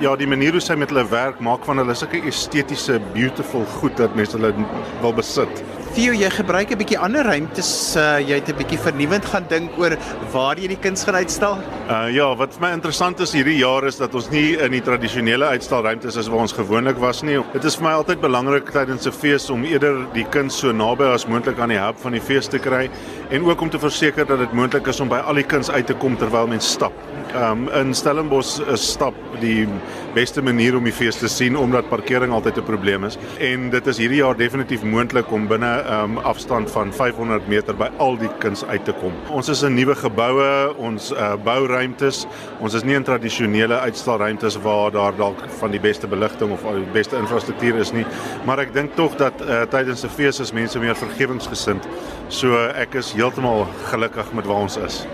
ja, 0.00 0.14
die 0.16 0.28
manier 0.28 0.56
hoe 0.56 0.62
sy 0.64 0.74
met 0.80 0.88
hulle 0.92 1.04
werk 1.12 1.40
maak 1.44 1.66
van 1.68 1.82
hulle 1.82 1.94
sulke 1.98 2.22
estetiese 2.28 2.96
beautiful 3.12 3.66
goed 3.76 3.98
dat 4.00 4.16
mense 4.16 4.38
hulle 4.38 4.54
wil 5.02 5.12
besit. 5.12 5.62
Theo, 5.90 6.12
jy 6.14 6.28
gebruik 6.30 6.70
'n 6.70 6.78
bietjie 6.78 6.98
ander 7.02 7.26
ruimtes. 7.26 7.96
Uh, 7.98 8.20
jy 8.22 8.36
het 8.38 8.48
'n 8.48 8.54
bietjie 8.54 8.78
vernuwend 8.78 9.24
gaan 9.26 9.44
dink 9.48 9.74
oor 9.76 9.96
waar 10.30 10.54
jy 10.56 10.68
die 10.68 10.78
kuns 10.78 11.02
gaan 11.02 11.16
uitstal. 11.18 11.58
Uh 11.90 12.06
ja, 12.14 12.30
wat 12.36 12.54
vir 12.54 12.60
my 12.60 12.70
interessant 12.72 13.18
is 13.20 13.32
hierdie 13.32 13.58
jaar 13.58 13.84
is 13.84 13.98
dat 13.98 14.14
ons 14.14 14.30
nie 14.30 14.56
in 14.56 14.70
die 14.70 14.80
tradisionele 14.80 15.44
uitstalruimtes 15.46 16.16
is 16.16 16.28
waar 16.28 16.46
ons 16.46 16.52
gewoonlik 16.52 16.96
was 16.98 17.22
nie. 17.22 17.42
Dit 17.52 17.64
is 17.64 17.74
vir 17.74 17.84
my 17.84 17.92
altyd 17.98 18.20
belangrik 18.20 18.70
tydens 18.70 19.06
'n 19.06 19.12
fees 19.12 19.50
om 19.50 19.64
eerder 19.64 20.06
die 20.14 20.26
kuns 20.30 20.58
so 20.58 20.70
naby 20.72 21.10
as 21.10 21.26
moontlik 21.26 21.58
aan 21.58 21.70
die 21.70 21.82
hub 21.82 21.98
van 21.98 22.12
die 22.12 22.20
fees 22.20 22.46
te 22.46 22.58
kry 22.58 22.88
en 23.30 23.44
ook 23.44 23.60
om 23.60 23.70
te 23.70 23.78
verseker 23.78 24.24
dat 24.26 24.38
dit 24.38 24.52
moontlik 24.52 24.86
is 24.86 25.00
om 25.00 25.08
by 25.08 25.18
al 25.18 25.34
die 25.34 25.46
kuns 25.46 25.70
uit 25.70 25.86
te 25.86 25.94
kom 25.94 26.16
terwyl 26.16 26.46
mens 26.46 26.70
stap. 26.70 26.92
Um, 27.34 27.68
in 27.68 27.94
Stellenbosch 27.94 28.58
is 28.66 28.82
stap 28.92 29.14
die 29.38 29.68
beste 30.16 30.42
manier 30.42 30.74
om 30.74 30.84
die 30.84 30.94
fees 30.94 31.14
te 31.20 31.28
sien 31.30 31.54
omdat 31.56 31.86
parkering 31.86 32.32
altyd 32.34 32.58
'n 32.58 32.64
probleem 32.66 33.04
is 33.04 33.16
en 33.38 33.70
dit 33.70 33.86
is 33.86 33.98
hierdie 33.98 34.18
jaar 34.18 34.36
definitief 34.36 34.82
moontlik 34.82 35.30
om 35.30 35.46
binne 35.46 35.70
'n 35.82 35.92
um, 35.92 36.18
afstand 36.18 36.70
van 36.70 36.92
500 36.92 37.48
meter 37.48 37.76
by 37.76 37.88
al 37.98 38.16
die 38.16 38.30
kuns 38.38 38.64
uit 38.64 38.84
te 38.84 38.92
kom. 38.92 39.12
Ons 39.28 39.48
is 39.48 39.62
in 39.62 39.74
nuwe 39.74 39.94
geboue, 39.94 40.74
ons 40.76 41.12
uh, 41.12 41.36
bouruimtes. 41.44 42.26
Ons 42.58 42.74
is 42.74 42.82
nie 42.82 42.94
in 42.94 43.04
tradisionele 43.04 43.78
uitstalruimtes 43.78 44.56
waar 44.62 44.90
daar 44.90 45.16
dalk 45.16 45.38
van 45.60 45.70
die 45.70 45.80
beste 45.80 46.06
beligting 46.06 46.50
of 46.50 46.62
die 46.62 46.92
beste 46.92 47.16
infrastruktuur 47.16 47.76
is 47.76 47.92
nie, 47.92 48.06
maar 48.44 48.58
ek 48.58 48.74
dink 48.74 48.96
tog 48.96 49.16
dat 49.16 49.34
uh, 49.40 49.62
tydens 49.62 50.04
'n 50.04 50.08
fees 50.08 50.40
is 50.40 50.52
mense 50.52 50.78
meer 50.78 50.96
vergewensgesind. 50.96 51.86
So 52.28 52.56
ek 52.74 52.94
is 52.94 53.12
heeltemal 53.12 53.66
gelukkig 53.84 54.32
met 54.32 54.46
waar 54.46 54.66
ons 54.66 54.76
is. 54.76 55.06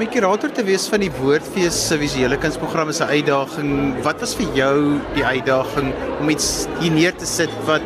Om 0.00 0.06
die 0.06 0.14
kurator 0.16 0.48
te 0.56 0.62
wees 0.64 0.86
van 0.88 1.02
die 1.02 1.10
Woordfees 1.12 1.76
se 1.90 1.98
visuele 2.00 2.38
kunsprogram 2.40 2.88
is 2.88 3.02
'n 3.02 3.12
uitdaging. 3.12 4.00
Wat 4.02 4.20
was 4.20 4.32
vir 4.34 4.48
jou 4.56 4.96
die 5.12 5.24
uitdaging 5.24 5.92
om 6.20 6.30
iets 6.30 6.66
hier 6.80 6.90
neer 6.90 7.12
te 7.12 7.26
sit 7.26 7.50
wat 7.66 7.82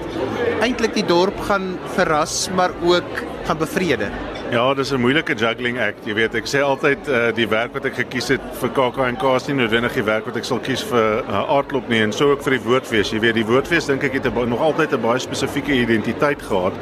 eintlik 0.62 0.94
die 0.94 1.06
dorp 1.06 1.34
gaan 1.48 1.76
verras, 1.96 2.50
maar 2.54 2.70
ook 2.84 3.10
gaan 3.46 3.58
bevrede? 3.58 4.12
Ja, 4.52 4.74
dis 4.74 4.92
'n 4.92 5.00
moeilike 5.00 5.34
juggling 5.34 5.80
act. 5.80 6.06
Jy 6.06 6.14
weet, 6.14 6.34
ek 6.34 6.46
sê 6.46 6.62
altyd 6.62 7.08
uh, 7.08 7.34
die 7.34 7.48
werk 7.48 7.72
wat 7.72 7.84
ek 7.84 7.94
gekies 7.94 8.28
het 8.28 8.40
vir 8.60 8.70
KAK&K 8.70 9.34
is 9.34 9.46
nie 9.48 9.56
noodwendig 9.56 9.94
die 9.94 10.06
werk 10.06 10.26
wat 10.26 10.36
ek 10.36 10.44
sal 10.44 10.60
kies 10.60 10.84
vir 10.84 11.24
uh, 11.26 11.50
aardklop 11.50 11.88
nie 11.88 12.02
en 12.02 12.12
so 12.12 12.30
ook 12.30 12.42
vir 12.42 12.58
die 12.58 12.64
woordfees. 12.64 13.10
Jy 13.10 13.20
weet, 13.20 13.34
die 13.34 13.46
woordfees 13.46 13.86
dink 13.86 14.04
ek 14.04 14.12
het 14.12 14.34
nog 14.34 14.60
altyd 14.60 14.92
'n 14.92 15.02
baie 15.02 15.18
spesifieke 15.18 15.72
identiteit 15.72 16.42
gehad. 16.42 16.74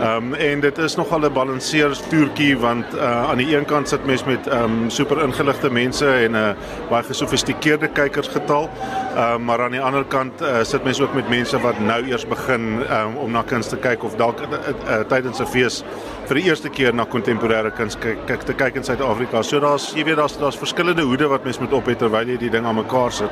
Ehm 0.00 0.16
um, 0.16 0.34
en 0.34 0.60
dit 0.60 0.78
is 0.78 0.94
nogal 0.96 1.20
'n 1.20 1.32
balanseerstoertjie 1.32 2.58
want 2.58 2.94
uh, 2.94 3.28
aan 3.30 3.36
die 3.36 3.56
een 3.56 3.64
kant 3.64 3.88
sit 3.88 4.04
mens 4.04 4.24
met 4.24 4.46
ehm 4.46 4.62
um, 4.62 4.90
super 4.90 5.22
ingeligte 5.22 5.70
mense 5.70 6.06
en 6.06 6.30
'n 6.30 6.34
uh, 6.34 6.50
baie 6.90 7.02
gesofistikeerde 7.02 7.88
kykersgetal. 7.88 8.68
Ehm 9.16 9.34
um, 9.34 9.44
maar 9.44 9.62
aan 9.62 9.70
die 9.70 9.80
ander 9.80 10.04
kant 10.04 10.42
uh, 10.42 10.62
sit 10.62 10.84
mens 10.84 11.00
ook 11.00 11.14
met 11.14 11.28
mense 11.28 11.60
wat 11.60 11.78
nou 11.78 12.06
eers 12.06 12.26
begin 12.26 12.84
um, 12.90 13.16
om 13.16 13.30
na 13.30 13.42
kuns 13.42 13.68
te 13.68 13.76
kyk 13.76 14.04
of 14.04 14.16
dalk 14.16 14.40
uh, 14.40 14.46
uh, 14.48 15.00
tydens 15.08 15.40
'n 15.40 15.46
fees 15.46 15.84
vir 16.26 16.34
die 16.34 16.44
eerste 16.44 16.68
keer 16.68 16.94
na 16.94 17.04
kontemporêre 17.04 17.70
kuns 17.70 17.96
kyk 18.26 18.42
te 18.44 18.52
kyk 18.52 18.74
in 18.74 18.84
Suid-Afrika. 18.84 19.42
So 19.42 19.60
daar's 19.60 19.92
jy 19.94 20.04
weet 20.04 20.16
daar's 20.16 20.38
daar's 20.38 20.58
verskillende 20.58 21.02
hoede 21.02 21.26
wat 21.28 21.44
mens 21.44 21.58
moet 21.58 21.72
op 21.72 21.86
het 21.86 21.98
terwyl 21.98 22.28
jy 22.28 22.36
die 22.36 22.50
ding 22.50 22.66
aan 22.66 22.74
mekaar 22.74 23.12
sit. 23.12 23.30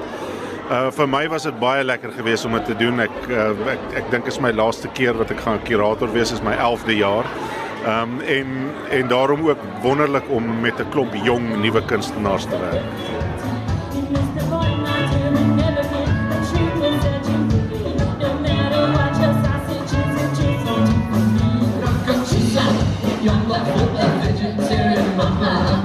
Uh 0.64 0.88
vir 0.96 1.08
my 1.08 1.26
was 1.28 1.44
dit 1.44 1.56
baie 1.60 1.84
lekker 1.84 2.12
geweest 2.16 2.46
om 2.48 2.54
dit 2.56 2.64
te 2.64 2.76
doen. 2.80 3.02
Ek 3.04 3.16
uh, 3.28 3.50
ek 3.68 3.82
ek 4.00 4.06
dink 4.14 4.30
is 4.30 4.38
my 4.40 4.48
laaste 4.52 4.88
keer 4.96 5.12
wat 5.18 5.28
ek 5.34 5.42
gaan 5.44 5.60
kurator 5.68 6.08
wees 6.14 6.32
is 6.32 6.40
my 6.46 6.54
11de 6.56 6.96
jaar. 7.02 7.28
Ehm 7.84 8.14
um, 8.14 8.20
en 8.20 8.70
en 8.96 9.08
daarom 9.12 9.44
ook 9.48 9.60
wonderlik 9.84 10.30
om 10.32 10.60
met 10.60 10.80
'n 10.80 10.88
klomp 10.96 11.14
jong 11.24 11.60
nuwe 11.60 11.84
kunstenaars 11.84 12.48
te 12.48 12.58
werk. 12.58 12.80
Ek 24.24 25.83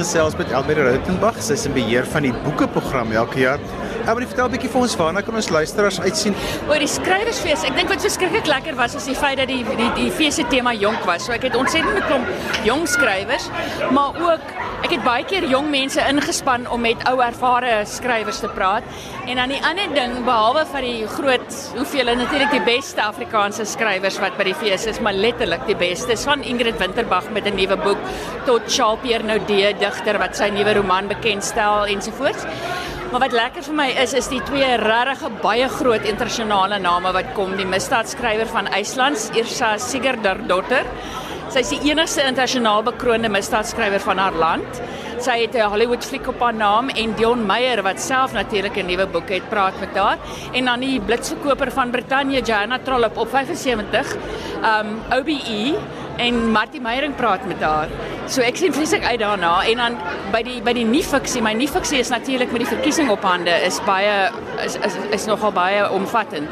gesels 0.00 0.36
met 0.38 0.48
Elmire 0.54 0.86
Rautenbach, 0.86 1.36
sy 1.44 1.52
is 1.58 1.66
in 1.68 1.74
beheer 1.76 2.06
van 2.08 2.24
die 2.24 2.32
boekeprogram 2.44 3.10
elke 3.12 3.42
jaar. 3.42 3.60
Elmire, 4.10 4.26
vertel 4.26 4.48
'n 4.48 4.54
bietjie 4.56 4.70
vir 4.72 4.80
ons 4.80 4.94
waarna 4.98 5.20
kan 5.22 5.36
ons 5.38 5.48
luisteraars 5.54 6.00
uitsien? 6.02 6.34
Oor 6.66 6.80
die 6.82 6.90
skrywersfees. 6.90 7.62
Ek 7.62 7.76
dink 7.76 7.92
wat 7.92 8.02
verskriklik 8.02 8.48
lekker 8.50 8.74
was 8.74 8.96
is 8.98 9.04
die 9.06 9.14
feit 9.14 9.38
dat 9.38 9.46
die 9.46 9.62
die 9.62 9.90
die 9.94 10.10
fees 10.10 10.34
se 10.34 10.44
tema 10.50 10.72
jonk 10.74 11.04
was. 11.06 11.26
So 11.26 11.32
ek 11.32 11.46
het 11.46 11.54
ontsettend 11.54 12.02
klomp 12.08 12.26
jong 12.66 12.88
skrywers, 12.88 13.46
maar 13.94 14.18
ook 14.18 14.42
ek 14.82 14.96
het 14.96 15.04
baie 15.04 15.22
keer 15.24 15.46
jong 15.46 15.70
mense 15.70 16.02
ingespan 16.02 16.66
om 16.66 16.80
met 16.80 16.96
ou 17.06 17.20
ervare 17.22 17.84
skrywers 17.86 18.40
te 18.40 18.48
praat. 18.48 18.82
En 19.28 19.36
dan 19.36 19.48
die 19.54 19.62
ander 19.62 19.94
ding 19.94 20.24
behalwe 20.24 20.66
van 20.66 20.82
die 20.82 21.06
groot 21.06 21.62
hoeveel 21.76 22.10
natuurlik 22.16 22.50
die 22.50 22.64
beste 22.66 23.02
Afrikaanse 23.02 23.64
skrywers 23.64 24.18
wat 24.18 24.36
by 24.36 24.44
die 24.50 24.58
fees 24.58 24.86
is, 24.86 24.98
maar 24.98 25.14
letterlik 25.14 25.66
die 25.66 25.76
beste, 25.76 26.16
van 26.16 26.42
Ingrid 26.42 26.78
Winterbag 26.78 27.30
met 27.30 27.46
'n 27.46 27.54
nuwe 27.54 27.76
boek 27.76 27.98
tot 28.44 28.62
Charles 28.66 28.98
Pierre 29.02 29.22
Naudé 29.22 29.78
digter 29.78 30.18
wat 30.18 30.36
sy 30.36 30.50
nuwe 30.50 30.74
roman 30.74 31.06
bekendstel 31.06 31.86
ensovoorts. 31.86 32.44
Maar 33.10 33.24
wat 33.24 33.32
lekker 33.34 33.64
vir 33.66 33.74
my 33.74 33.84
is 33.98 34.12
is 34.14 34.28
die 34.30 34.38
twee 34.46 34.66
regtig 34.78 35.32
baie 35.42 35.66
groot 35.68 36.04
internasionale 36.06 36.76
name 36.78 37.10
wat 37.16 37.32
kom, 37.34 37.56
die 37.58 37.66
misdaadskrywer 37.66 38.46
van 38.46 38.68
IJsland, 38.70 39.24
Irsa 39.34 39.72
Sigurðardóttir. 39.82 40.86
Sy 41.50 41.64
is 41.64 41.72
die 41.74 41.80
enigste 41.90 42.22
internasionaal 42.22 42.84
bekroonde 42.86 43.26
misdaadskrywer 43.34 43.98
van 44.04 44.22
haar 44.22 44.38
land. 44.38 44.78
Sy 45.20 45.42
het 45.42 45.54
'n 45.54 45.68
Hollywood 45.68 46.04
fliek 46.04 46.28
op 46.28 46.40
haar 46.40 46.54
naam 46.54 46.88
en 46.88 47.12
Dion 47.14 47.46
Meyer 47.46 47.82
wat 47.82 48.00
self 48.00 48.32
natuurlik 48.32 48.76
'n 48.76 48.86
nuwe 48.86 49.06
boek 49.06 49.28
het, 49.28 49.48
praat 49.48 49.80
met 49.80 49.94
haar. 49.94 50.16
En 50.52 50.64
dan 50.64 50.80
die 50.80 51.00
blitsverkoper 51.00 51.72
van 51.72 51.90
Brittanje, 51.90 52.40
Joanna 52.40 52.78
Trollop 52.82 53.16
op 53.16 53.28
75, 53.28 54.16
um 54.64 55.18
OBE 55.18 55.76
en 56.16 56.50
Martie 56.50 56.80
Meyering 56.80 57.14
praat 57.14 57.44
met 57.46 57.60
haar. 57.60 57.88
So 58.26 58.40
ek 58.40 58.56
sien 58.56 58.72
vreeslik 58.72 59.04
uit 59.04 59.18
daarna 59.18 59.64
en 59.64 59.76
dan 59.76 59.96
by 60.32 60.42
die 60.42 60.62
by 60.62 60.72
die 60.72 60.84
nuwe 60.84 61.02
fiksie, 61.02 61.42
my 61.42 61.52
nuwe 61.52 61.68
fiksie 61.68 61.98
is 61.98 62.08
natuurlik 62.08 62.50
met 62.50 62.60
die 62.60 62.76
verkiesing 62.76 63.10
op 63.10 63.22
hande 63.22 63.50
is 63.50 63.80
baie 63.84 64.30
is 64.64 64.76
is, 64.76 64.94
is 65.10 65.26
nogal 65.26 65.52
baie 65.52 65.90
omvattend. 65.90 66.48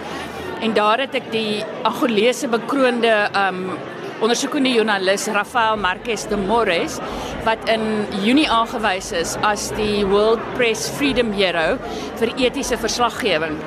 En 0.60 0.72
daar 0.72 0.98
het 0.98 1.14
ek 1.14 1.32
die 1.32 1.64
Angolese 1.82 2.48
bekroonde 2.48 3.30
um 3.48 3.78
ondersoekende 4.20 4.72
joernalis 4.72 5.26
Rafael 5.26 5.76
Marquez 5.76 6.24
de 6.26 6.36
Morris 6.36 6.98
wat 7.46 7.68
in 7.70 8.06
Junie 8.24 8.48
aangewys 8.50 9.12
is 9.16 9.36
as 9.46 9.68
die 9.76 10.04
World 10.08 10.42
Press 10.56 10.88
Freedom 10.98 11.30
Hero 11.36 11.76
vir 12.20 12.34
etiese 12.36 12.78
verslaggewing 12.80 13.58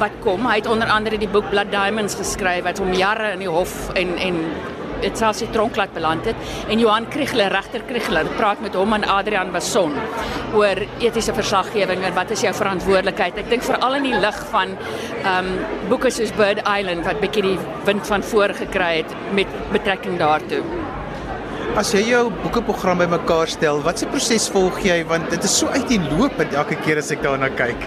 wat 0.00 0.14
kom. 0.24 0.46
Hy 0.46 0.60
het 0.60 0.70
onder 0.70 0.90
andere 0.92 1.18
die 1.18 1.30
boek 1.30 1.48
Blood 1.50 1.72
Diamonds 1.72 2.18
geskryf 2.18 2.66
wat 2.66 2.80
hom 2.82 2.94
jare 2.96 3.32
in 3.34 3.44
die 3.44 3.52
hof 3.52 3.88
en 3.96 4.16
en 4.22 4.42
dit 5.02 5.18
selfs 5.20 5.42
die 5.44 5.50
tronk 5.52 5.76
laat 5.76 5.92
beland 5.92 6.24
het. 6.24 6.36
En 6.72 6.80
Johan 6.80 7.08
Kriegler 7.12 7.52
regter 7.52 7.84
Kriegler 7.88 8.28
praat 8.38 8.62
met 8.64 8.74
hom 8.78 8.96
en 8.96 9.04
Adrian 9.12 9.52
Bason 9.52 9.92
oor 10.56 10.80
etiese 11.04 11.34
verslaggewing 11.36 12.04
en 12.06 12.16
wat 12.16 12.32
is 12.32 12.44
jou 12.46 12.54
verantwoordelikheid? 12.56 13.42
Ek 13.44 13.50
dink 13.52 13.66
veral 13.66 13.98
in 14.00 14.10
die 14.10 14.18
lig 14.24 14.42
van 14.52 14.76
ehm 15.22 15.52
um, 15.52 15.56
boeke 15.90 16.10
soos 16.10 16.32
Bird 16.38 16.64
Island 16.64 17.04
wat 17.06 17.20
bietjie 17.22 17.44
die 17.50 17.58
wind 17.86 18.06
van 18.08 18.24
voor 18.32 18.56
gekry 18.56 18.92
het 19.02 19.18
met 19.36 19.58
betrekking 19.74 20.16
daartoe 20.22 20.64
As 21.76 21.90
jy 21.92 22.06
jou 22.08 22.30
boekeprogram 22.40 23.02
bymekaar 23.02 23.50
stel, 23.52 23.82
wat 23.84 24.00
se 24.00 24.06
proses 24.08 24.46
volg 24.48 24.78
jy 24.80 24.94
want 25.10 25.26
dit 25.28 25.42
is 25.44 25.56
so 25.60 25.68
uiteenlopend 25.68 26.54
elke 26.56 26.78
keer 26.86 27.02
as 27.02 27.10
ek 27.12 27.20
daarna 27.20 27.50
kyk. 27.52 27.84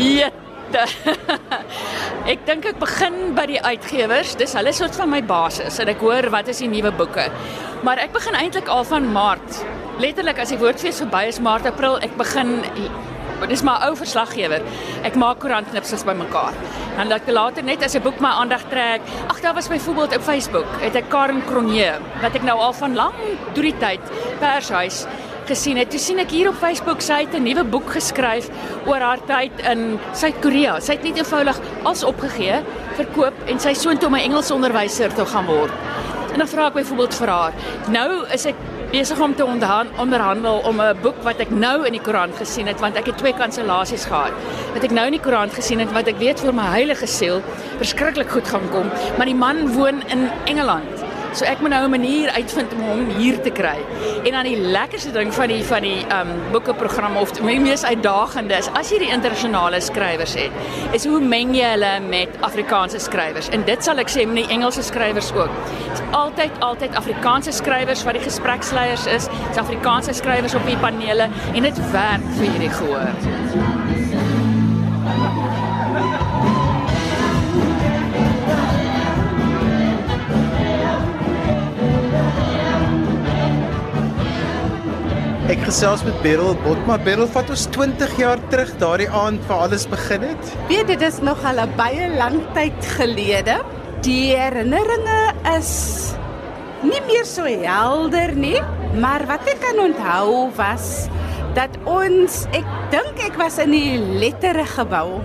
Ja, 0.00 0.30
ek 2.32 2.46
dink 2.48 2.64
ek 2.70 2.80
begin 2.80 3.34
by 3.36 3.44
die 3.50 3.60
uitgewers. 3.60 4.32
Dis 4.40 4.56
hulle 4.56 4.72
soort 4.72 4.96
van 4.96 5.12
my 5.12 5.20
basis 5.20 5.76
en 5.84 5.92
ek 5.92 6.00
hoor 6.00 6.30
wat 6.32 6.48
is 6.48 6.64
die 6.64 6.70
nuwe 6.72 6.94
boeke. 6.96 7.28
Maar 7.84 8.00
ek 8.06 8.16
begin 8.16 8.40
eintlik 8.40 8.72
al 8.72 8.88
van 8.88 9.12
Maart. 9.12 9.60
Letterlik 10.00 10.40
as 10.40 10.56
die 10.56 10.60
woordfees 10.64 11.02
verby 11.04 11.26
is 11.28 11.42
Maart 11.44 11.68
April, 11.68 12.00
ek 12.00 12.16
begin 12.16 12.62
dis 13.46 13.62
maar 13.62 13.86
ou 13.86 13.96
verslaggewer. 13.96 14.62
Ek 15.02 15.14
maak 15.14 15.38
koerantknipsels 15.38 16.04
bymekaar. 16.04 16.52
Dan 16.96 17.08
dat 17.08 17.28
later 17.30 17.62
net 17.62 17.82
as 17.82 17.94
'n 17.94 18.02
boek 18.02 18.20
my 18.20 18.28
aandag 18.28 18.62
trek. 18.68 19.00
Ag 19.28 19.40
daar 19.40 19.54
was 19.54 19.68
byvoorbeeld 19.68 20.16
op 20.16 20.22
Facebook, 20.22 20.66
het 20.80 20.94
ek 20.94 21.08
Karen 21.08 21.42
Cronje 21.46 21.98
wat 22.20 22.34
ek 22.34 22.42
nou 22.42 22.58
al 22.58 22.72
van 22.72 22.94
lank 22.94 23.14
deur 23.54 23.62
die 23.62 23.78
tyd 23.78 24.00
pershuis 24.40 25.06
gesien 25.48 25.76
het. 25.76 25.90
Toe 25.90 26.00
sien 26.00 26.18
ek 26.18 26.30
hier 26.30 26.48
op 26.48 26.58
Facebook 26.60 27.00
sy 27.00 27.22
het 27.24 27.34
'n 27.34 27.42
nuwe 27.42 27.64
boek 27.64 27.90
geskryf 27.90 28.48
oor 28.86 29.00
haar 29.00 29.20
tyd 29.26 29.52
in 29.72 29.98
Suid-Korea. 30.12 30.80
Sy 30.80 30.92
het 30.92 31.02
net 31.02 31.16
eenvoudig 31.16 31.60
alles 31.82 32.04
opgegee, 32.04 32.62
verkoop 32.96 33.34
en 33.46 33.60
sy 33.60 33.74
soontoe 33.74 34.08
om 34.08 34.14
'n 34.14 34.26
Engels 34.28 34.50
onderwyser 34.50 35.14
te 35.14 35.26
gaan 35.26 35.46
word. 35.46 35.72
En 36.32 36.38
dan 36.38 36.48
vra 36.48 36.66
ek 36.66 36.72
byvoorbeeld 36.72 37.14
vir 37.14 37.28
haar. 37.28 37.52
Nou 37.88 38.26
is 38.32 38.46
ek 38.46 38.54
besig 38.90 39.20
om 39.20 39.34
te 39.36 39.44
onderhandel 39.44 40.62
om 40.64 40.80
'n 40.80 40.96
boek 41.02 41.22
wat 41.22 41.40
ek 41.40 41.50
nou 41.50 41.86
in 41.86 41.92
die 41.92 42.00
koerant 42.00 42.36
gesien 42.36 42.66
het 42.66 42.80
want 42.80 42.96
ek 42.96 43.06
het 43.06 43.18
twee 43.18 43.34
kansellasies 43.34 44.04
gehad. 44.04 44.32
Wat 44.74 44.84
ek 44.84 44.90
nou 44.90 45.06
in 45.06 45.12
die 45.12 45.20
koerant 45.20 45.52
gesien 45.52 45.78
het 45.78 45.92
wat 45.92 46.06
ek 46.06 46.18
weet 46.18 46.40
vir 46.40 46.54
my 46.54 46.68
heilige 46.72 47.06
siel 47.06 47.42
verskriklik 47.76 48.30
goed 48.30 48.48
gaan 48.48 48.70
kom, 48.70 48.90
maar 49.16 49.26
die 49.26 49.34
man 49.34 49.72
woon 49.74 50.02
in 50.08 50.30
Engeland. 50.44 50.97
So 51.32 51.44
ek 51.44 51.60
moet 51.60 51.70
nou 51.70 51.84
'n 51.84 51.90
manier 51.90 52.30
uitvind 52.30 52.72
om 52.72 52.80
hom 52.80 53.08
hier 53.18 53.40
te 53.40 53.50
kry. 53.50 53.76
En 54.24 54.32
dan 54.32 54.44
die 54.44 54.56
lekkerste 54.56 55.12
ding 55.12 55.34
van 55.34 55.48
die 55.48 55.64
van 55.64 55.82
die 55.82 56.04
um 56.20 56.30
boekeprogram 56.52 57.16
of 57.16 57.30
die 57.32 57.60
mees 57.60 57.84
uitdagende 57.84 58.56
is 58.56 58.68
as 58.72 58.90
jy 58.90 58.98
die 58.98 59.10
internasionale 59.10 59.80
skrywers 59.80 60.34
het, 60.34 60.50
is 60.92 61.04
hoe 61.06 61.20
meng 61.20 61.54
jy 61.54 61.70
hulle 61.70 62.00
met 62.00 62.28
Afrikaanse 62.40 62.98
skrywers? 62.98 63.48
En 63.48 63.64
dit 63.64 63.84
sal 63.84 63.98
ek 63.98 64.08
sê 64.08 64.26
met 64.26 64.36
die 64.44 64.54
Engelse 64.54 64.82
skrywers 64.82 65.32
ook. 65.32 65.50
Dit 65.88 66.00
is 66.00 66.04
altyd 66.10 66.50
altyd 66.58 66.94
Afrikaanse 66.94 67.52
skrywers 67.52 68.04
wat 68.04 68.14
die 68.14 68.22
gespreksleiers 68.22 69.06
is, 69.06 69.28
is 69.50 69.56
Afrikaanse 69.56 70.12
skrywers 70.12 70.54
op 70.54 70.66
die 70.66 70.76
panele 70.76 71.28
en 71.54 71.62
dit 71.62 71.90
werk 71.92 72.32
vir 72.38 72.50
hierdie 72.50 72.70
gehoor. 72.70 73.37
Ek 85.48 85.62
gesels 85.64 86.02
met 86.04 86.16
Beryl 86.20 86.52
Botma. 86.60 86.98
Beryl, 87.00 87.24
vat 87.32 87.48
ons 87.48 87.62
20 87.72 88.10
jaar 88.20 88.40
terug 88.52 88.68
daardie 88.76 89.06
aand 89.16 89.40
waar 89.48 89.62
alles 89.64 89.86
begin 89.88 90.26
het. 90.28 90.50
Weet 90.68 90.90
dit 90.90 91.04
is 91.06 91.22
nog 91.24 91.40
al 91.40 91.62
'n 91.62 91.72
baie 91.76 92.10
lang 92.18 92.36
tyd 92.52 92.76
gelede. 92.98 93.54
Die 94.04 94.36
herinneringe 94.36 95.32
is 95.56 96.12
nie 96.82 97.00
meer 97.08 97.24
so 97.24 97.48
helder 97.48 98.36
nie, 98.36 98.60
maar 99.00 99.24
wat 99.26 99.48
ek 99.48 99.60
kan 99.64 99.80
onthou 99.80 100.52
was 100.56 101.08
dat 101.54 101.70
ons 101.84 102.44
ek 102.52 102.68
dink 102.90 103.16
ek 103.24 103.40
was 103.40 103.58
in 103.58 103.70
die 103.70 103.96
lettere 103.96 104.66
gebou 104.66 105.22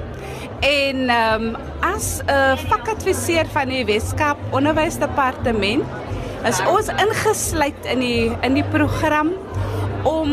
en 0.62 1.10
ehm 1.10 1.44
um, 1.52 1.56
as 1.82 2.24
'n 2.24 2.58
vakadviseur 2.72 3.46
van 3.52 3.68
die 3.68 3.86
Weskaap 3.86 4.38
Onderwysdepartement 4.52 5.84
is 6.48 6.60
ons 6.68 6.88
ingesluit 6.88 7.86
in 7.86 8.00
die 8.00 8.32
in 8.42 8.54
die 8.54 8.70
program 8.72 9.36
om 10.04 10.32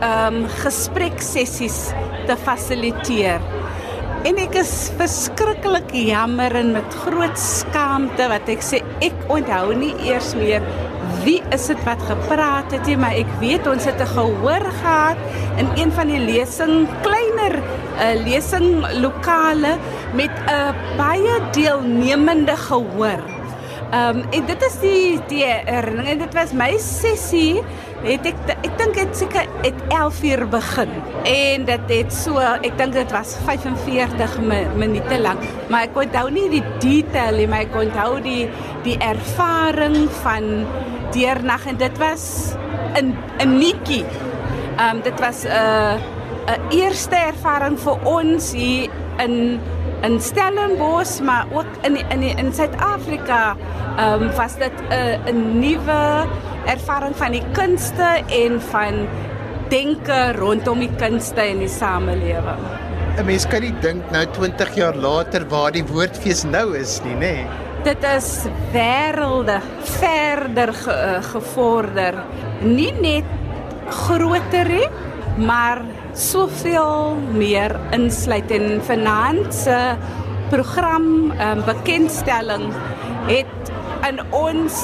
ehm 0.00 0.34
um, 0.34 0.46
gespreksessies 0.62 1.90
te 2.26 2.36
fasiliteer. 2.36 3.42
En 4.28 4.36
ek 4.36 4.58
is 4.60 4.90
verskriklik 4.98 5.94
jammer 5.96 6.52
en 6.60 6.74
met 6.74 6.96
groot 7.04 7.38
skaamte 7.40 8.26
wat 8.28 8.48
ek 8.52 8.64
sê 8.64 8.82
ek 9.00 9.16
onthou 9.32 9.72
nie 9.76 9.94
eers 10.10 10.34
meer 10.36 10.64
wie 11.24 11.40
is 11.54 11.66
dit 11.70 11.80
wat 11.86 12.00
gepraat 12.08 12.72
het 12.74 12.84
nie, 12.88 12.96
maar 13.00 13.16
ek 13.18 13.30
weet 13.40 13.66
ons 13.68 13.84
het 13.88 14.00
'n 14.00 14.12
gehoor 14.14 14.64
gehad 14.82 15.18
in 15.58 15.68
een 15.76 15.92
van 15.92 16.06
die 16.06 16.20
lesing 16.20 16.88
kleiner 17.02 17.54
'n 17.56 17.62
uh, 17.62 18.10
eh, 18.10 18.16
lesing 18.24 18.68
lokale 19.00 19.76
met 20.14 20.30
'n 20.46 20.74
baie 20.96 21.34
deelnemende 21.52 22.56
gehoor. 22.56 23.20
Ehm 23.90 24.16
um, 24.16 24.24
en 24.30 24.46
dit 24.46 24.62
is 24.62 24.76
die 24.80 25.20
die 25.28 25.44
herinnering 25.44 26.08
en 26.08 26.18
dit 26.18 26.34
was 26.34 26.52
my 26.52 26.78
sessie 26.78 27.62
het 28.04 28.26
ek 28.26 28.38
ek 28.56 28.78
dink 28.78 28.94
dit 28.94 29.16
seker 29.16 29.48
het 29.64 29.80
11 29.88 30.22
uur 30.30 30.44
begin 30.48 30.92
en 31.28 31.64
dit 31.68 31.90
het 31.92 32.12
so 32.12 32.38
ek 32.40 32.78
dink 32.78 32.96
dit 32.96 33.12
was 33.12 33.36
45 33.44 34.38
minute 34.76 35.18
lank 35.20 35.44
maar 35.68 35.88
ek 35.88 35.98
onthou 36.04 36.28
nie 36.30 36.48
die 36.48 36.64
detail 36.80 37.36
nie 37.42 37.48
maar 37.50 37.66
ek 37.68 37.76
onthou 37.76 38.20
die 38.24 38.48
die 38.86 38.96
ervaring 39.04 40.08
van 40.22 40.64
deernag 41.12 41.66
en 41.66 41.76
dit 41.76 41.98
was 41.98 42.54
'n 42.94 43.16
'n 43.38 43.58
netjie. 43.58 44.04
Ehm 44.76 45.00
dit 45.02 45.20
was 45.20 45.44
'n 45.44 45.48
uh, 45.48 45.94
'n 46.54 46.60
eerste 46.70 47.16
ervaring 47.16 47.78
vir 47.80 47.96
ons 48.04 48.52
hier 48.52 48.88
in 49.18 49.60
in 50.02 50.20
Stellenbosch 50.20 51.20
maar 51.20 51.46
ook 51.52 51.70
in 51.82 51.96
in 52.08 52.22
in 52.22 52.52
Suid-Afrika. 52.52 53.56
Ehm 53.96 54.22
um, 54.22 54.30
was 54.36 54.56
dit 54.56 54.72
'n 54.90 55.32
'n 55.32 55.58
nuwe 55.60 56.26
ervaring 56.66 57.16
van 57.16 57.32
die 57.32 57.44
kunste 57.52 58.22
en 58.28 58.60
van 58.60 59.08
denke 59.68 60.32
rondom 60.32 60.78
die 60.78 60.94
kunste 60.96 61.40
en 61.40 61.58
die 61.58 61.68
samelewing. 61.68 62.62
'n 63.18 63.24
Mens 63.24 63.46
kan 63.46 63.60
nie 63.60 63.74
dink 63.80 64.10
nou 64.10 64.26
20 64.26 64.74
jaar 64.74 64.94
later 64.94 65.48
waar 65.48 65.72
die 65.72 65.84
woordfees 65.84 66.42
nou 66.44 66.76
is 66.76 67.00
nie, 67.04 67.14
nê? 67.14 67.18
Nee 67.18 67.46
dit 67.84 68.04
is 68.04 68.28
wêrelde 68.74 69.56
verder 69.96 70.72
ge, 70.76 70.92
uh, 70.92 71.20
gevorder. 71.32 72.18
Nie 72.60 72.92
net 73.00 73.28
groter 74.04 74.68
nie, 74.68 74.88
maar 75.40 75.80
soveel 76.16 77.16
meer 77.32 77.76
insluit 77.96 78.50
in 78.52 78.82
finanse 78.84 79.78
program 80.50 81.30
um, 81.30 81.62
bekendstelling 81.64 82.68
het 83.30 83.59
in 84.08 84.20
ons 84.32 84.76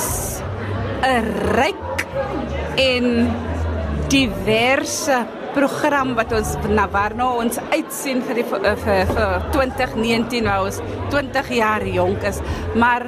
'n 1.03 1.25
ryk 1.57 2.07
en 2.77 3.31
diverse 4.09 5.17
program 5.55 6.15
wat 6.15 6.33
ons 6.33 6.57
na 6.69 6.89
waarna 6.89 7.27
ons 7.41 7.59
uitsien 7.71 8.23
vir 8.23 8.35
die 8.35 8.45
vir, 8.45 8.77
vir, 8.77 9.07
vir 9.07 9.43
2019 9.53 10.45
nou 10.45 10.67
is 10.69 10.81
20 11.11 11.49
jaar 11.51 11.87
jonk 11.87 12.23
is 12.23 12.41
maar 12.75 13.07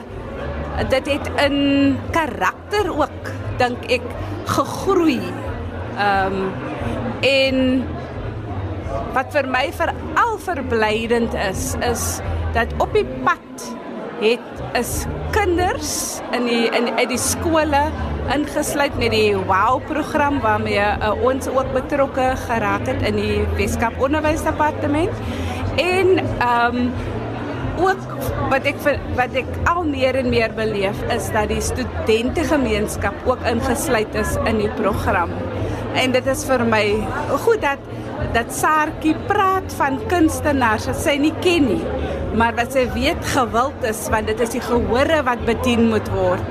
dit 0.86 1.06
het 1.06 1.30
in 1.44 1.96
karakter 2.10 2.90
ook 2.94 3.32
dink 3.58 3.84
ek 3.90 4.04
gegroei. 4.46 5.20
Ehm 5.98 6.34
um, 6.34 6.52
en 7.26 7.56
wat 9.12 9.32
vir 9.34 9.48
my 9.50 9.64
veral 9.74 10.36
verblydend 10.38 11.34
is 11.48 11.72
is 11.82 12.04
dat 12.54 12.70
op 12.78 12.92
die 12.94 13.06
pad 13.26 13.64
het 14.20 14.62
is 14.78 14.92
kinders 15.30 16.20
in 16.34 16.46
die 16.48 16.64
in 16.74 16.88
uit 16.96 17.10
die 17.12 17.20
skole 17.20 17.82
ingesluit 18.34 18.96
met 19.00 19.12
die 19.14 19.36
WOW 19.48 19.84
program 19.88 20.40
waarmee 20.44 20.80
uh, 20.80 21.12
ons 21.24 21.48
ook 21.48 21.70
betrokke 21.72 22.32
geraak 22.46 22.88
het 22.90 23.04
in 23.08 23.16
die 23.20 23.38
Weskaap 23.60 24.00
Onderwysdepartement 24.02 25.14
en 25.76 26.18
ehm 26.18 26.82
um, 26.82 26.90
ook 27.78 28.14
wat 28.50 28.64
ek 28.66 28.80
wat 29.14 29.36
ek 29.38 29.50
al 29.70 29.84
meer 29.86 30.16
en 30.18 30.28
meer 30.32 30.50
beleef 30.56 30.98
is 31.14 31.28
dat 31.34 31.46
die 31.52 31.60
studentegemeenskap 31.62 33.14
ook 33.28 33.44
ingesluit 33.46 34.18
is 34.18 34.34
in 34.50 34.58
die 34.64 34.72
program. 34.80 35.30
En 35.94 36.10
dit 36.14 36.26
is 36.26 36.42
vir 36.48 36.64
my 36.66 36.82
goed 37.44 37.62
dat 37.62 37.78
dat 38.34 38.52
Saartjie 38.54 39.14
praat 39.28 39.72
van 39.78 39.98
kunstenaars 40.10 40.88
wat 40.90 41.00
sy 41.00 41.16
nie 41.20 41.34
ken 41.44 41.68
nie, 41.70 41.82
maar 42.38 42.56
wat 42.58 42.74
sy 42.76 42.84
weet 42.94 43.22
gewild 43.34 43.84
is 43.88 44.04
want 44.12 44.28
dit 44.30 44.40
is 44.44 44.54
die 44.56 44.64
gehore 44.64 45.22
wat 45.26 45.44
bedien 45.48 45.88
moet 45.92 46.08
word 46.12 46.44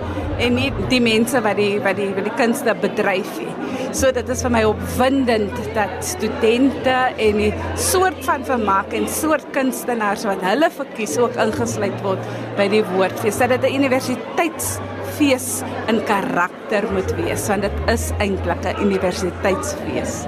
en 0.44 0.58
nie 0.58 0.70
die 0.92 1.02
mense 1.02 1.40
wat 1.46 1.58
die 1.60 1.78
wat 1.84 1.98
die 2.00 2.10
wat 2.14 2.28
die 2.28 2.36
kunste 2.38 2.76
bedryf 2.82 3.30
nie. 3.42 3.54
So 3.98 4.12
dit 4.14 4.30
is 4.30 4.44
vir 4.46 4.54
my 4.54 4.64
opwindend 4.68 5.56
dat 5.78 5.96
studente 6.06 6.96
en 7.24 7.42
die 7.42 7.52
soort 7.82 8.20
van 8.28 8.46
vermaak 8.46 8.94
en 8.98 9.08
soort 9.10 9.48
kunstenaars 9.56 10.28
wat 10.30 10.44
hulle 10.46 10.70
verkies 10.74 11.18
ook 11.22 11.38
ingesluit 11.42 11.98
word 12.06 12.32
by 12.60 12.68
die 12.74 12.84
woordfees. 12.94 13.40
Dat 13.42 13.56
dit 13.56 13.70
'n 13.72 13.82
universiteitsfees 13.82 15.64
in 15.88 16.04
karakter 16.06 16.86
moet 16.94 17.16
wees 17.22 17.48
want 17.48 17.62
dit 17.62 17.78
is 17.88 18.12
eintlik 18.20 18.62
'n 18.66 18.82
universiteitsfees. 18.86 20.26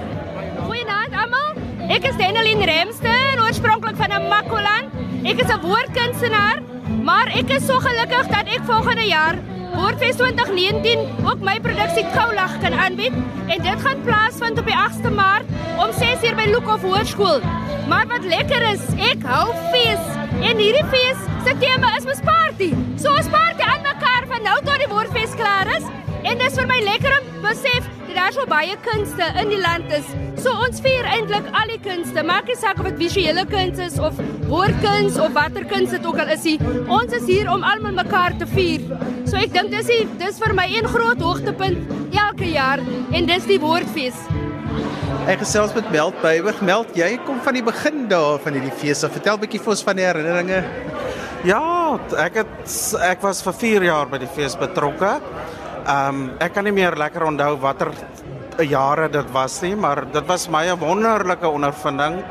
Ek 1.90 2.04
is 2.06 2.14
Denelin 2.14 2.60
Remster, 2.62 3.40
oorspronklik 3.42 3.96
van 3.98 4.12
Namakoland. 4.12 4.92
Ek 5.26 5.40
is 5.42 5.50
'n 5.50 5.58
woordkunstenaar, 5.58 6.62
maar 7.02 7.26
ek 7.34 7.50
is 7.50 7.66
so 7.66 7.80
gelukkig 7.82 8.28
dat 8.30 8.46
ek 8.46 8.62
volgende 8.62 9.06
jaar 9.06 9.34
Woordfees 9.74 10.16
2019 10.16 11.02
ook 11.26 11.42
my 11.42 11.58
produksie 11.58 12.06
Koulag 12.14 12.60
kan 12.62 12.74
aanbied 12.74 13.12
en 13.46 13.62
dit 13.62 13.82
gaan 13.82 14.02
plaasvind 14.02 14.58
op 14.58 14.66
die 14.66 14.76
8de 14.76 15.10
Maart 15.10 15.46
om 15.82 15.90
6:00 15.90 16.34
by 16.36 16.46
Lukhof 16.46 16.82
Hoërskool. 16.82 17.42
Maar 17.88 18.06
wat 18.06 18.24
lekker 18.24 18.62
is, 18.70 18.82
ek 19.10 19.26
hou 19.26 19.50
fees 19.72 20.04
en 20.46 20.56
hierdie 20.62 20.86
fees 20.94 21.18
se 21.44 21.52
tema 21.58 21.96
is 21.98 22.04
mos 22.04 22.22
party. 22.22 22.70
So 23.02 23.10
ons 23.10 23.28
party 23.28 23.62
aan 23.62 23.82
mekaar 23.82 24.24
van 24.28 24.42
nou 24.42 24.58
tot 24.62 24.78
die 24.78 24.92
Woordfees 24.94 25.34
klaar 25.34 25.66
is 25.66 25.84
en 26.22 26.38
dit 26.38 26.46
is 26.46 26.58
vir 26.58 26.66
my 26.66 26.80
lekker 26.80 27.18
om 27.18 27.42
besef 27.42 27.82
dat 28.10 28.18
daar 28.18 28.32
so 28.34 28.46
baie 28.50 28.74
kunste 28.82 29.26
in 29.38 29.50
die 29.52 29.60
land 29.60 29.92
is. 29.94 30.06
So 30.42 30.50
ons 30.64 30.80
vier 30.82 31.06
eintlik 31.06 31.46
al 31.54 31.70
die 31.70 31.78
kunste, 31.84 32.24
maak 32.26 32.48
nie 32.50 32.56
saak 32.58 32.80
of 32.82 32.88
dit 32.88 32.98
visuele 33.04 33.44
kuns 33.50 33.78
is 33.82 33.98
of 34.02 34.18
woordkuns 34.50 35.18
of 35.20 35.34
watter 35.36 35.66
kuns 35.70 35.94
dit 35.94 36.06
ook 36.06 36.18
al 36.18 36.32
is 36.34 36.46
nie. 36.48 36.56
Ons 36.90 37.14
is 37.20 37.26
hier 37.28 37.50
om 37.52 37.62
almal 37.66 37.94
mekaar 38.00 38.34
te 38.40 38.48
vier. 38.50 38.82
So 39.28 39.38
ek 39.38 39.54
dink 39.54 39.70
dis 39.74 39.90
die, 39.90 40.02
dis 40.22 40.40
vir 40.42 40.54
my 40.58 40.66
een 40.72 40.88
groot 40.90 41.22
hoogtepunt 41.22 41.94
elke 42.10 42.50
jaar 42.50 42.82
en 43.14 43.30
dis 43.30 43.46
die 43.46 43.60
woordfees. 43.62 44.18
Ek 45.30 45.44
gesels 45.44 45.74
met 45.76 45.90
Meld 45.94 46.18
Beyberg. 46.24 46.62
Meld, 46.66 46.90
jy 46.98 47.12
kom 47.28 47.38
van 47.44 47.54
die 47.54 47.64
begin 47.66 48.06
daar 48.10 48.40
van 48.42 48.56
hierdie 48.56 48.74
fees. 48.80 49.04
Vertel 49.06 49.38
bietjie 49.38 49.60
vir 49.62 49.76
ons 49.76 49.86
van 49.86 50.00
die 50.00 50.08
herinneringe. 50.08 50.64
Ja, 51.46 51.62
ek 52.20 52.42
het 52.42 52.78
ek 53.06 53.22
was 53.22 53.44
vir 53.44 53.54
4 53.62 53.86
jaar 53.86 54.10
by 54.10 54.18
die 54.24 54.32
fees 54.34 54.58
betrokke. 54.58 55.18
Ehm 55.90 56.08
um, 56.14 56.18
ek 56.38 56.52
kan 56.54 56.62
nie 56.62 56.74
meer 56.74 56.94
lekker 56.94 57.24
onthou 57.26 57.56
watter 57.58 57.88
jare 58.62 59.08
dit 59.10 59.30
was 59.34 59.56
nie, 59.64 59.72
maar 59.74 60.04
dit 60.12 60.26
was 60.28 60.46
my 60.48 60.68
'n 60.70 60.78
wonderlike 60.78 61.48
ondervinding 61.48 62.22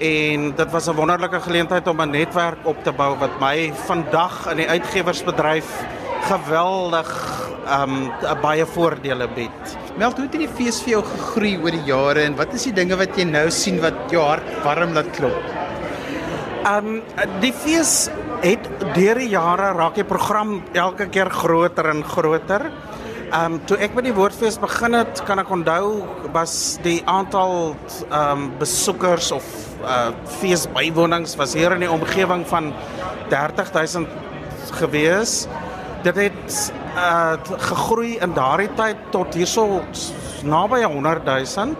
en 0.00 0.52
dit 0.56 0.70
was 0.72 0.88
'n 0.88 0.96
wonderlike 0.96 1.40
geleentheid 1.40 1.86
om 1.86 2.00
'n 2.00 2.10
netwerk 2.10 2.66
op 2.66 2.82
te 2.82 2.92
bou 2.92 3.14
wat 3.18 3.38
my 3.40 3.72
vandag 3.86 4.50
in 4.50 4.56
die 4.56 4.68
uitgewersbedryf 4.68 5.68
geweldig 6.22 7.10
ehm 7.66 8.10
um, 8.22 8.40
baie 8.42 8.66
voordele 8.66 9.28
bied. 9.28 9.78
Meld 9.96 10.16
hoe 10.16 10.26
het 10.26 10.32
die 10.32 10.48
fees 10.48 10.82
vir 10.82 10.90
jou 10.90 11.04
gegroei 11.04 11.56
oor 11.62 11.70
die 11.70 11.86
jare 11.86 12.22
en 12.22 12.36
wat 12.36 12.52
is 12.54 12.64
die 12.64 12.72
dinge 12.72 12.96
wat 12.96 13.16
jy 13.16 13.24
nou 13.24 13.50
sien 13.50 13.80
wat 13.80 14.10
jou 14.10 14.22
hart 14.24 14.64
warm 14.64 14.92
laat 14.92 15.10
klop? 15.10 15.42
Ehm 16.64 16.86
um, 16.86 17.02
die 17.40 17.52
fees 17.52 18.10
het 18.42 18.68
deur 18.94 19.18
die 19.18 19.32
jare 19.32 19.72
raak 19.74 19.96
die 19.98 20.06
program 20.06 20.62
elke 20.72 21.08
keer 21.08 21.30
groter 21.30 21.90
en 21.90 22.04
groter. 22.04 22.70
Ehm 23.28 23.52
um, 23.52 23.56
toe 23.68 23.76
ek 23.84 23.92
met 23.92 24.06
die 24.08 24.14
woordfees 24.16 24.56
begin 24.56 24.94
het, 24.96 25.20
kan 25.28 25.36
ek 25.42 25.50
onthou 25.52 26.00
was 26.32 26.78
die 26.80 27.02
aantal 27.04 27.74
ehm 28.08 28.14
um, 28.22 28.46
besoekers 28.56 29.28
of 29.36 29.44
uh 29.84 30.14
feesbywonings 30.38 31.36
was 31.36 31.52
hier 31.52 31.74
in 31.76 31.84
die 31.84 31.90
omgewing 31.92 32.46
van 32.48 32.72
30000 33.28 34.08
gewees. 34.80 35.42
Dit 36.08 36.16
het 36.16 36.72
uh 36.96 37.36
gegroei 37.68 38.16
in 38.16 38.32
daardie 38.32 38.70
tyd 38.80 39.04
tot 39.12 39.36
hierso 39.36 39.82
naby 40.48 40.80
100 40.88 41.28
000 41.28 41.76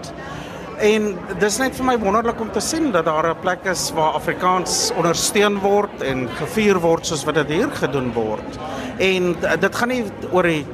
En 0.78 1.06
dis 1.42 1.56
net 1.58 1.74
vir 1.74 1.86
my 1.88 1.96
wonderlik 1.98 2.38
om 2.40 2.50
te 2.54 2.60
sien 2.62 2.92
dat 2.94 3.08
daar 3.08 3.26
'n 3.30 3.40
plek 3.40 3.64
is 3.66 3.90
waar 3.94 4.12
Afrikaans 4.14 4.92
ondersteun 4.94 5.58
word 5.58 6.02
en 6.02 6.28
gevier 6.38 6.78
word 6.78 7.06
soos 7.06 7.24
wat 7.24 7.34
dit 7.34 7.48
hier 7.48 7.70
gedoen 7.70 8.12
word. 8.12 8.58
En 8.98 9.34
dit 9.60 9.76
gaan 9.76 9.88
nie 9.88 10.04
oor 10.30 10.42
die 10.42 10.66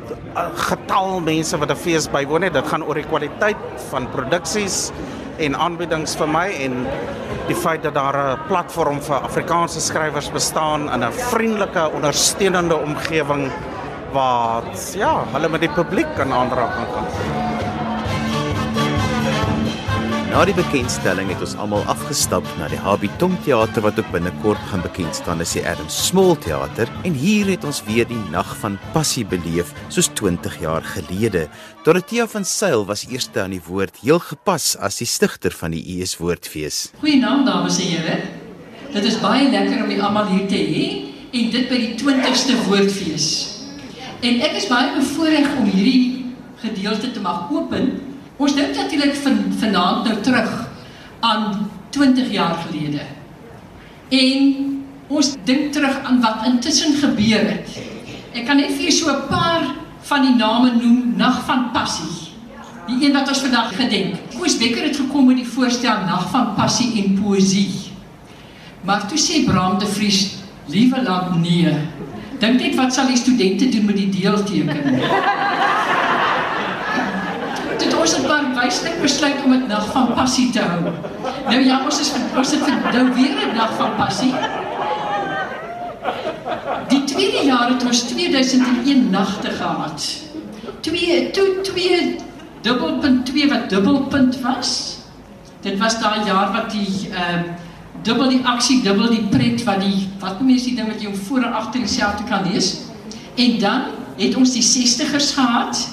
getal 0.55 1.21
mense 1.21 1.59
wat 1.59 1.71
'n 1.71 1.77
fees 1.77 2.09
bywoon 2.11 2.41
nie, 2.41 2.51
dit 2.51 2.67
gaan 2.69 2.83
oor 2.83 2.95
die 2.95 3.07
kwaliteit 3.07 3.57
van 3.91 4.09
produksies 4.11 4.93
en 5.39 5.57
aanbiedings 5.57 6.17
vir 6.17 6.29
my 6.29 6.49
en 6.63 6.87
die 7.49 7.57
feit 7.57 7.83
dat 7.83 7.95
daar 7.95 8.17
'n 8.17 8.39
platform 8.49 9.01
vir 9.01 9.17
Afrikaanse 9.17 9.81
skrywers 9.81 10.31
bestaan 10.31 10.93
in 10.93 11.05
'n 11.05 11.13
vriendelike, 11.13 11.91
ondersteunende 11.95 12.77
omgewing 12.77 13.51
wat 14.13 14.95
ja, 14.95 15.25
hulle 15.33 15.49
met 15.49 15.61
die 15.61 15.71
publiek 15.71 16.15
kan 16.17 16.33
aanraak 16.33 16.75
kan. 16.75 17.07
Na 20.31 20.45
die 20.45 20.55
bekendstelling 20.55 21.29
het 21.29 21.41
ons 21.41 21.57
almal 21.57 21.85
afgestap 22.15 22.47
na 22.61 22.69
die 22.71 22.79
Habi 22.79 23.09
Tong 23.19 23.35
Theater 23.43 23.83
wat 23.83 23.97
ook 23.99 24.11
binnekort 24.15 24.61
gaan 24.71 24.83
bekend 24.85 25.17
staan 25.19 25.41
as 25.43 25.57
die 25.57 25.65
Adam 25.67 25.89
Small 25.91 26.37
Theater 26.39 26.87
en 27.03 27.17
hier 27.19 27.49
het 27.51 27.65
ons 27.67 27.81
weer 27.89 28.07
die 28.07 28.21
nag 28.31 28.53
van 28.61 28.77
passie 28.95 29.25
beleef 29.27 29.73
soos 29.91 30.07
20 30.15 30.61
jaar 30.63 30.87
gelede. 30.87 31.49
Dorothea 31.83 32.29
van 32.31 32.47
Sail 32.47 32.87
was 32.87 33.03
eerste 33.11 33.43
aan 33.43 33.57
die 33.57 33.63
woord, 33.67 33.99
heel 34.05 34.23
gepas 34.23 34.77
as 34.79 35.01
die 35.03 35.11
stigter 35.11 35.51
van 35.59 35.75
die 35.75 35.83
US 35.97 36.15
Woordfees. 36.21 36.79
Goeienaand 37.03 37.51
dames 37.51 37.81
en 37.83 37.91
here. 37.97 38.17
Dit 38.95 39.11
is 39.11 39.19
baie 39.19 39.51
lekker 39.51 39.83
om 39.83 39.91
julle 39.91 40.07
almal 40.07 40.31
hier 40.31 40.47
te 40.47 40.61
hê 40.71 40.87
en 41.35 41.51
dit 41.51 41.67
by 41.67 41.83
die 41.83 41.95
20ste 41.99 42.61
Woordfees. 42.69 43.31
En 44.23 44.39
ek 44.39 44.61
is 44.63 44.71
baie 44.71 44.95
bevoorreg 45.01 45.51
om 45.59 45.67
hierdie 45.67 46.31
gedeelte 46.63 47.11
te 47.11 47.27
mag 47.27 47.51
open 47.51 47.97
Ons 48.35 48.55
dink 48.59 48.75
natuurlik 48.75 49.15
van 49.23 49.37
vanaand 49.61 50.09
nou 50.09 50.15
terug 50.27 50.55
aan 51.23 51.45
20 51.95 52.31
jaar 52.35 52.59
gelede. 52.67 53.07
En 54.11 54.55
ons 55.07 55.35
dink 55.47 55.73
terug 55.73 56.01
aan 56.03 56.21
wat 56.21 56.47
intussen 56.49 56.97
gebeur 56.99 57.47
het. 57.47 57.79
Ek 58.35 58.47
kan 58.49 58.59
net 58.59 58.75
vir 58.75 58.93
so 58.93 59.11
'n 59.13 59.29
paar 59.31 59.63
van 60.11 60.23
die 60.23 60.35
name 60.35 60.75
noem, 60.75 61.15
Nag 61.17 61.45
van 61.47 61.71
Passie. 61.73 62.33
Die 62.87 63.07
een 63.07 63.13
wat 63.13 63.29
ons 63.29 63.41
vandag 63.41 63.77
gedenk. 63.77 64.17
Koos 64.37 64.59
Becker 64.59 64.83
het 64.83 64.97
gekom 64.97 65.27
met 65.27 65.37
die 65.37 65.47
voorstel 65.47 66.05
Nag 66.05 66.31
van 66.31 66.55
Passie 66.55 67.05
en 67.05 67.21
Poesie. 67.23 67.71
Maar 68.85 69.07
toe 69.09 69.19
sê 69.19 69.45
Bram 69.47 69.79
de 69.79 69.87
Vries, 69.87 70.35
liewe 70.67 71.03
land 71.03 71.41
nee. 71.41 71.73
Dink 72.39 72.61
net 72.61 72.75
wat 72.75 72.93
sal 72.93 73.07
die 73.07 73.17
studente 73.17 73.69
doen 73.69 73.85
met 73.85 73.97
die 73.97 74.09
deelteken? 74.09 75.01
Ons 78.05 78.17
het 78.17 78.27
maar 78.29 78.51
wyslik 78.53 78.97
besluit 79.01 79.45
om 79.45 79.53
dit 79.55 79.69
nag 79.69 79.85
van 79.93 80.11
passie 80.13 80.51
te 80.53 80.61
hou. 80.61 80.91
Nou 81.47 81.61
ja, 81.65 81.79
ons 81.89 82.01
is 82.03 82.11
ons 82.37 82.51
het 82.53 82.67
nou 82.93 83.05
weer 83.17 83.33
'n 83.47 83.57
nag 83.57 83.73
van 83.79 83.95
passie. 83.97 84.35
Die 86.89 87.05
tweede 87.05 87.45
jaar 87.47 87.69
het 87.69 87.85
ons 87.85 88.03
2001 88.03 89.11
nagte 89.11 89.51
gehad. 89.51 90.09
Twee 90.81 91.31
toe 91.31 91.61
twee 91.63 92.17
dubbelpunt 92.61 93.27
2 93.27 93.49
wat 93.49 93.71
dubbelpunt 93.71 94.41
was. 94.41 94.99
Dit 95.61 95.79
was 95.79 96.01
daai 96.01 96.25
jaar 96.25 96.53
wat 96.53 96.71
die 96.71 97.09
ehm 97.11 97.39
uh, 97.39 97.53
dubbel 98.03 98.29
die 98.29 98.45
aksie, 98.45 98.83
dubbel 98.83 99.09
die 99.09 99.27
pret 99.31 99.65
wat 99.65 99.81
die 99.81 100.09
wat 100.21 100.41
mense 100.41 100.65
die 100.65 100.77
ding 100.77 100.89
wat 100.89 101.03
jy 101.03 101.15
voor 101.15 101.43
en 101.43 101.53
agter 101.53 101.81
dieselfde 101.81 102.25
kan 102.25 102.53
lees. 102.53 102.77
En 103.35 103.59
dan 103.59 103.81
het 104.17 104.37
ons 104.37 104.53
die 104.53 104.63
60ers 104.63 105.33
gehad 105.35 105.89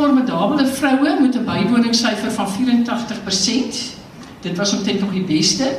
formidabele 0.00 0.66
vroue 0.66 1.20
met 1.20 1.34
'n 1.36 1.44
bywoningssyfer 1.44 2.32
van 2.32 2.48
84%. 2.48 3.76
Dit 4.40 4.56
was 4.56 4.72
omtrent 4.72 5.00
nog 5.00 5.12
die 5.12 5.22
beste. 5.22 5.76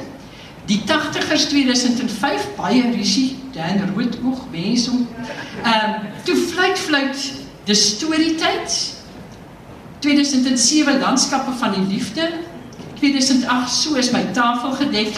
Die 0.66 0.82
80ers 0.86 1.48
2005 1.50 2.48
baie 2.56 2.92
risie, 2.92 3.38
dan 3.52 3.90
Roodoog 3.96 4.46
mense 4.52 4.92
om. 4.92 5.08
Ehm 5.64 5.90
um, 5.90 5.96
toe 6.24 6.36
fluit 6.36 6.80
fluit 6.80 7.34
die 7.64 7.76
storietyd. 7.76 8.94
2007 10.00 11.00
landskappe 11.00 11.52
van 11.52 11.72
die 11.72 11.96
liefde. 11.96 12.30
2008 12.94 13.70
so 13.70 13.94
is 13.94 14.12
my 14.12 14.24
tafel 14.34 14.72
gedek. 14.72 15.16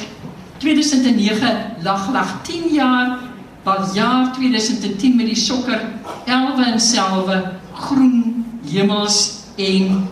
2009 0.57 1.75
lag 1.81 2.11
lag 2.11 2.41
10 2.43 2.73
jaar. 2.73 3.19
Wat 3.63 3.91
jaar 3.93 4.33
2010 4.33 5.15
met 5.15 5.25
die 5.25 5.35
sokker 5.35 5.81
elwe 6.25 6.63
en 6.63 6.79
selwe 6.79 7.51
groen 7.73 8.32
hemels 8.71 9.31
en 9.55 10.09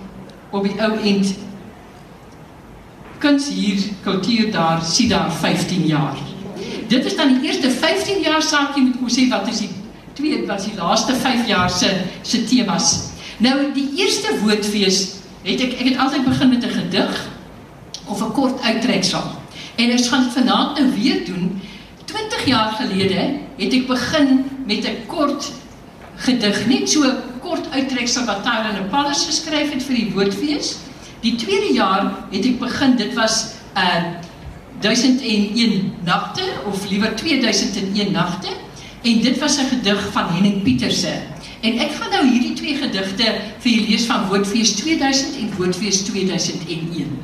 op 0.49 0.63
die 0.63 0.75
ou 0.81 0.97
end 0.99 1.35
kuns 3.21 3.49
hier 3.49 3.79
kultuur 4.03 4.51
daar 4.51 4.81
sien 4.83 5.09
daar 5.09 5.31
15 5.31 5.85
jaar. 5.85 6.17
Dit 6.87 7.05
is 7.05 7.15
dan 7.15 7.33
die 7.33 7.47
eerste 7.47 7.71
15 7.71 8.21
jaar 8.21 8.41
saakie 8.41 8.83
met 8.83 8.97
ons 9.01 9.17
sê 9.17 9.27
wat 9.29 9.47
is 9.47 9.61
die 9.63 9.69
twee 10.17 10.45
was 10.47 10.65
die 10.65 10.75
laaste 10.77 11.15
5 11.15 11.47
jaar 11.47 11.69
se 11.69 11.91
se 12.21 12.43
temas. 12.43 13.11
Nou 13.37 13.71
die 13.73 13.87
eerste 13.95 14.37
woordfees 14.41 14.99
het 15.45 15.61
ek 15.61 15.77
ek 15.79 15.85
het 15.91 15.97
altyd 15.97 16.25
begin 16.25 16.49
met 16.49 16.65
'n 16.65 16.75
gedig 16.79 17.27
of 18.05 18.21
'n 18.21 18.31
kort 18.31 18.61
uittreksel. 18.61 19.23
En 19.75 19.89
ek 19.89 20.05
gaan 20.05 20.31
vanaand 20.31 20.79
nou 20.79 20.91
weer 20.93 21.25
doen. 21.25 21.61
20 22.05 22.45
jaar 22.45 22.71
gelede 22.71 23.39
het 23.57 23.73
ek 23.73 23.87
begin 23.87 24.45
met 24.65 24.85
'n 24.85 25.05
kort 25.07 25.51
gedig, 26.15 26.67
net 26.67 26.89
so 26.89 27.13
kort 27.51 27.67
uittreksel 27.75 28.25
wat 28.29 28.45
Tyler 28.47 28.77
en 28.79 28.89
Paulus 28.89 29.25
geskryf 29.27 29.73
het 29.73 29.83
vir 29.83 29.97
die 29.97 30.09
woordfees. 30.15 30.75
Die 31.21 31.35
tweede 31.35 31.73
jaar 31.75 32.05
het 32.31 32.45
ek 32.47 32.61
begin, 32.61 32.95
dit 32.99 33.15
was 33.19 33.57
uh 33.75 34.19
1001 34.81 35.91
nagte 36.07 36.41
of 36.65 36.87
liewer 36.89 37.11
2001 37.13 38.15
nagte 38.15 38.49
en 39.05 39.19
dit 39.21 39.37
was 39.39 39.59
'n 39.59 39.67
gedig 39.69 40.07
van 40.15 40.31
Henning 40.33 40.63
Pieterse. 40.63 41.13
En 41.61 41.77
ek 41.77 41.91
gaan 41.91 42.09
nou 42.09 42.23
hierdie 42.25 42.53
twee 42.53 42.75
gedigte 42.75 43.27
vir 43.59 43.71
julle 43.71 43.87
lees 43.89 44.05
van 44.05 44.25
Woordfees 44.27 44.73
2000 44.79 45.37
en 45.37 45.53
Woordfees 45.57 46.01
2001. 46.01 47.19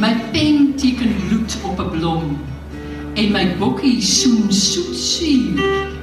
My 0.00 0.16
pen 0.32 0.74
teken 0.74 1.14
bloed 1.28 1.56
op 1.62 1.78
'n 1.78 1.90
blom 1.98 2.38
en 3.14 3.32
my 3.32 3.56
bokkie 3.56 4.02
soen 4.02 4.52
soet 4.52 4.96
suur 4.96 5.62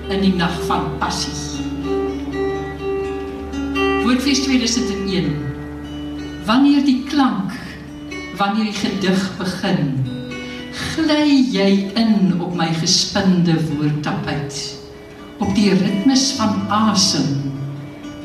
in 0.10 0.22
die 0.22 0.36
nag 0.36 0.56
van 0.68 0.98
passie. 1.00 1.51
Woordfees 4.22 4.44
2001. 4.44 5.36
Wanneer 6.46 6.84
die 6.86 7.04
klank, 7.10 7.56
wanneer 8.38 8.68
die 8.70 8.76
gedig 8.78 9.24
begin, 9.40 9.96
gly 10.94 11.40
jy 11.50 11.90
in 11.98 12.36
op 12.38 12.54
my 12.54 12.68
gespinde 12.78 13.56
woordtapuit, 13.72 14.60
op 15.42 15.50
die 15.58 15.74
ritmes 15.74 16.28
van 16.38 16.54
asem, 16.70 17.32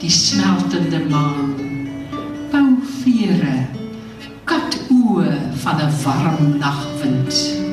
die 0.02 0.12
smeltende 0.12 1.00
maan, 1.08 1.54
pouvere, 2.52 3.62
katoe 4.44 5.32
van 5.64 5.80
'n 5.80 5.96
warm 6.04 6.58
nagwind. 6.60 7.65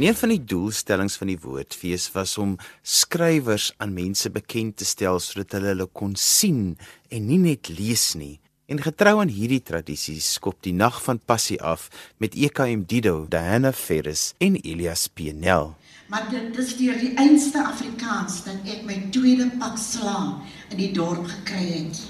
En 0.00 0.02
een 0.06 0.14
van 0.14 0.28
die 0.32 0.44
doelstellings 0.44 1.16
van 1.20 1.28
die 1.28 1.40
woordfees 1.42 2.06
was 2.14 2.38
om 2.38 2.54
skrywers 2.82 3.72
aan 3.76 3.92
mense 3.92 4.30
bekend 4.30 4.76
te 4.80 4.86
stel 4.88 5.18
sodat 5.20 5.58
hulle 5.58 5.74
hulle 5.74 5.86
kon 5.92 6.14
sien 6.16 6.78
en 7.12 7.26
nie 7.28 7.36
net 7.42 7.68
lees 7.68 8.14
nie. 8.16 8.38
En 8.70 8.80
getrou 8.80 9.16
aan 9.20 9.28
hierdie 9.34 9.60
tradisie 9.60 10.16
skop 10.24 10.62
die 10.64 10.72
nag 10.72 11.02
van 11.04 11.18
passie 11.18 11.58
af 11.60 11.88
met 12.16 12.38
EKM 12.38 12.86
Dido, 12.86 13.26
Diana 13.28 13.74
Ferris 13.76 14.30
en 14.38 14.56
Elias 14.62 15.08
Pienel. 15.12 15.74
Maar 16.08 16.30
dit 16.30 16.58
is 16.64 16.72
deur 16.80 16.96
die 16.96 17.12
einste 17.20 17.60
Afrikaans 17.66 18.40
dat 18.48 18.72
ek 18.72 18.88
my 18.88 18.96
tweede 19.12 19.50
pak 19.60 19.76
sla 19.76 20.38
in 20.70 20.80
die 20.80 20.92
dorp 20.96 21.28
gekry 21.28 21.66
het. 21.74 22.04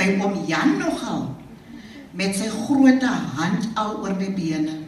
By 0.00 0.14
oom 0.16 0.44
Jan 0.48 0.78
nogal 0.80 1.34
met 2.16 2.38
sy 2.40 2.48
groot 2.48 3.04
hand 3.36 3.68
al 3.76 3.98
oor 4.00 4.16
my 4.16 4.32
bene 4.32 4.87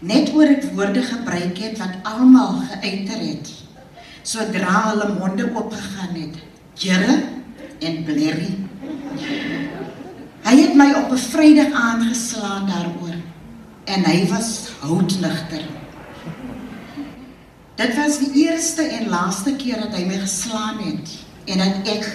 net 0.00 0.32
oor 0.34 0.48
dit 0.48 0.68
woorde 0.74 1.02
gebruik 1.04 1.58
het 1.58 1.78
wat 1.78 1.98
almal 2.08 2.62
geuiter 2.70 3.20
het 3.20 3.50
sodra 4.22 4.76
hulle 4.90 5.10
monde 5.18 5.50
oopgegaan 5.54 6.14
het 6.16 6.38
Here 6.80 7.16
en 7.84 7.98
blerry 8.04 8.54
hy 10.46 10.54
het 10.56 10.74
my 10.74 10.88
op 11.02 11.12
'n 11.12 11.24
vrydag 11.26 11.72
aangeslaan 11.72 12.66
daaroor 12.66 13.18
en 13.84 14.04
hy 14.04 14.28
was 14.32 14.70
houtnigter 14.80 15.64
dit 17.76 17.94
was 17.96 18.18
die 18.18 18.32
eerste 18.46 18.82
en 18.82 19.08
laaste 19.08 19.52
keer 19.56 19.84
dat 19.84 19.94
hy 19.96 20.04
my 20.04 20.18
geslaan 20.24 20.80
het 20.84 21.12
en 21.44 21.58
dat 21.58 21.92
ek 21.96 22.08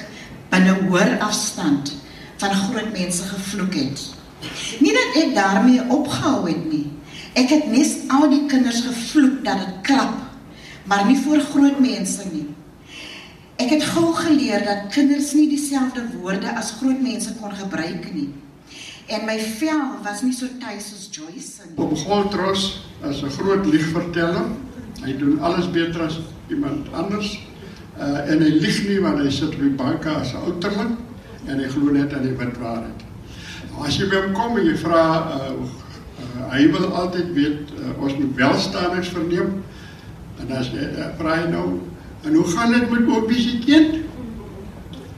binne 0.50 0.74
hoor 0.90 1.18
afstand 1.20 1.94
van 2.38 2.54
groot 2.54 2.92
mense 2.92 3.24
gevloek 3.24 3.74
het. 3.74 4.02
Nie 4.80 4.94
dat 4.94 5.24
ek 5.24 5.34
daarmee 5.36 5.82
opgehou 5.90 6.48
het 6.48 6.66
nie 6.70 6.95
Ek 7.36 7.50
het 7.52 7.66
nes 7.68 7.98
al 8.16 8.30
die 8.32 8.46
kinders 8.48 8.86
gevloek 8.86 9.42
dat 9.44 9.60
dit 9.60 9.80
klap, 9.90 10.16
maar 10.88 11.04
nie 11.08 11.18
voor 11.20 11.42
groot 11.52 11.80
mense 11.84 12.24
nie. 12.32 12.46
Ek 13.60 13.74
het 13.74 13.84
gou 13.92 14.14
geleer 14.16 14.64
dat 14.64 14.88
kinders 14.96 15.34
nie 15.36 15.50
dieselfde 15.52 16.06
woorde 16.16 16.52
as 16.56 16.74
groot 16.80 17.02
mense 17.04 17.34
kon 17.40 17.52
gebruik 17.56 18.08
nie. 18.16 18.30
En 19.12 19.28
my 19.28 19.36
vel 19.60 20.00
was 20.04 20.24
nie 20.26 20.34
so 20.34 20.48
tuis 20.60 20.88
soos 20.90 21.10
Joyce 21.12 21.68
nie. 21.68 21.76
Op 21.84 21.94
Goldros 22.06 22.88
as 23.04 23.22
'n 23.22 23.30
groot 23.30 23.66
liegverteller. 23.66 24.48
Hy 25.04 25.18
doen 25.18 25.40
alles 25.40 25.72
beter 25.72 26.02
as 26.02 26.20
iemand 26.50 26.88
anders. 26.94 27.40
Uh 28.00 28.32
en 28.32 28.42
hy 28.42 28.50
lieg 28.60 28.88
nie 28.88 29.00
want 29.00 29.20
hy 29.20 29.30
sit 29.30 29.54
op 29.54 29.60
die 29.60 29.76
bank 29.76 30.06
as 30.06 30.34
'n 30.34 30.44
outerling 30.48 30.96
en 31.48 31.60
hy 31.60 31.68
glo 31.68 31.92
net 31.92 32.14
aan 32.14 32.24
die 32.24 32.36
wit 32.36 32.58
waarheid. 32.58 33.04
Nou, 33.72 33.88
as 33.88 33.98
jy 33.98 34.08
by 34.10 34.16
hom 34.16 34.34
kom 34.34 34.58
en 34.58 34.66
jy 34.66 34.76
vra 34.78 35.02
uh, 35.36 35.85
uh 36.36 36.52
hy 36.52 36.68
wil 36.72 36.86
altyd 36.94 37.34
weet 37.34 37.72
uh, 37.80 37.92
ons 38.04 38.16
moet 38.18 38.36
welstandings 38.36 39.12
verneem. 39.16 39.64
En 40.40 40.52
as 40.58 40.72
jy 40.74 40.84
uh, 40.84 41.10
vra 41.20 41.40
hy 41.42 41.50
nou 41.52 41.68
en 42.26 42.34
hoe 42.34 42.46
gaan 42.52 42.72
dit 42.74 42.90
met 42.90 43.10
Oopie 43.16 43.42
se 43.42 43.58
kind? 43.66 44.00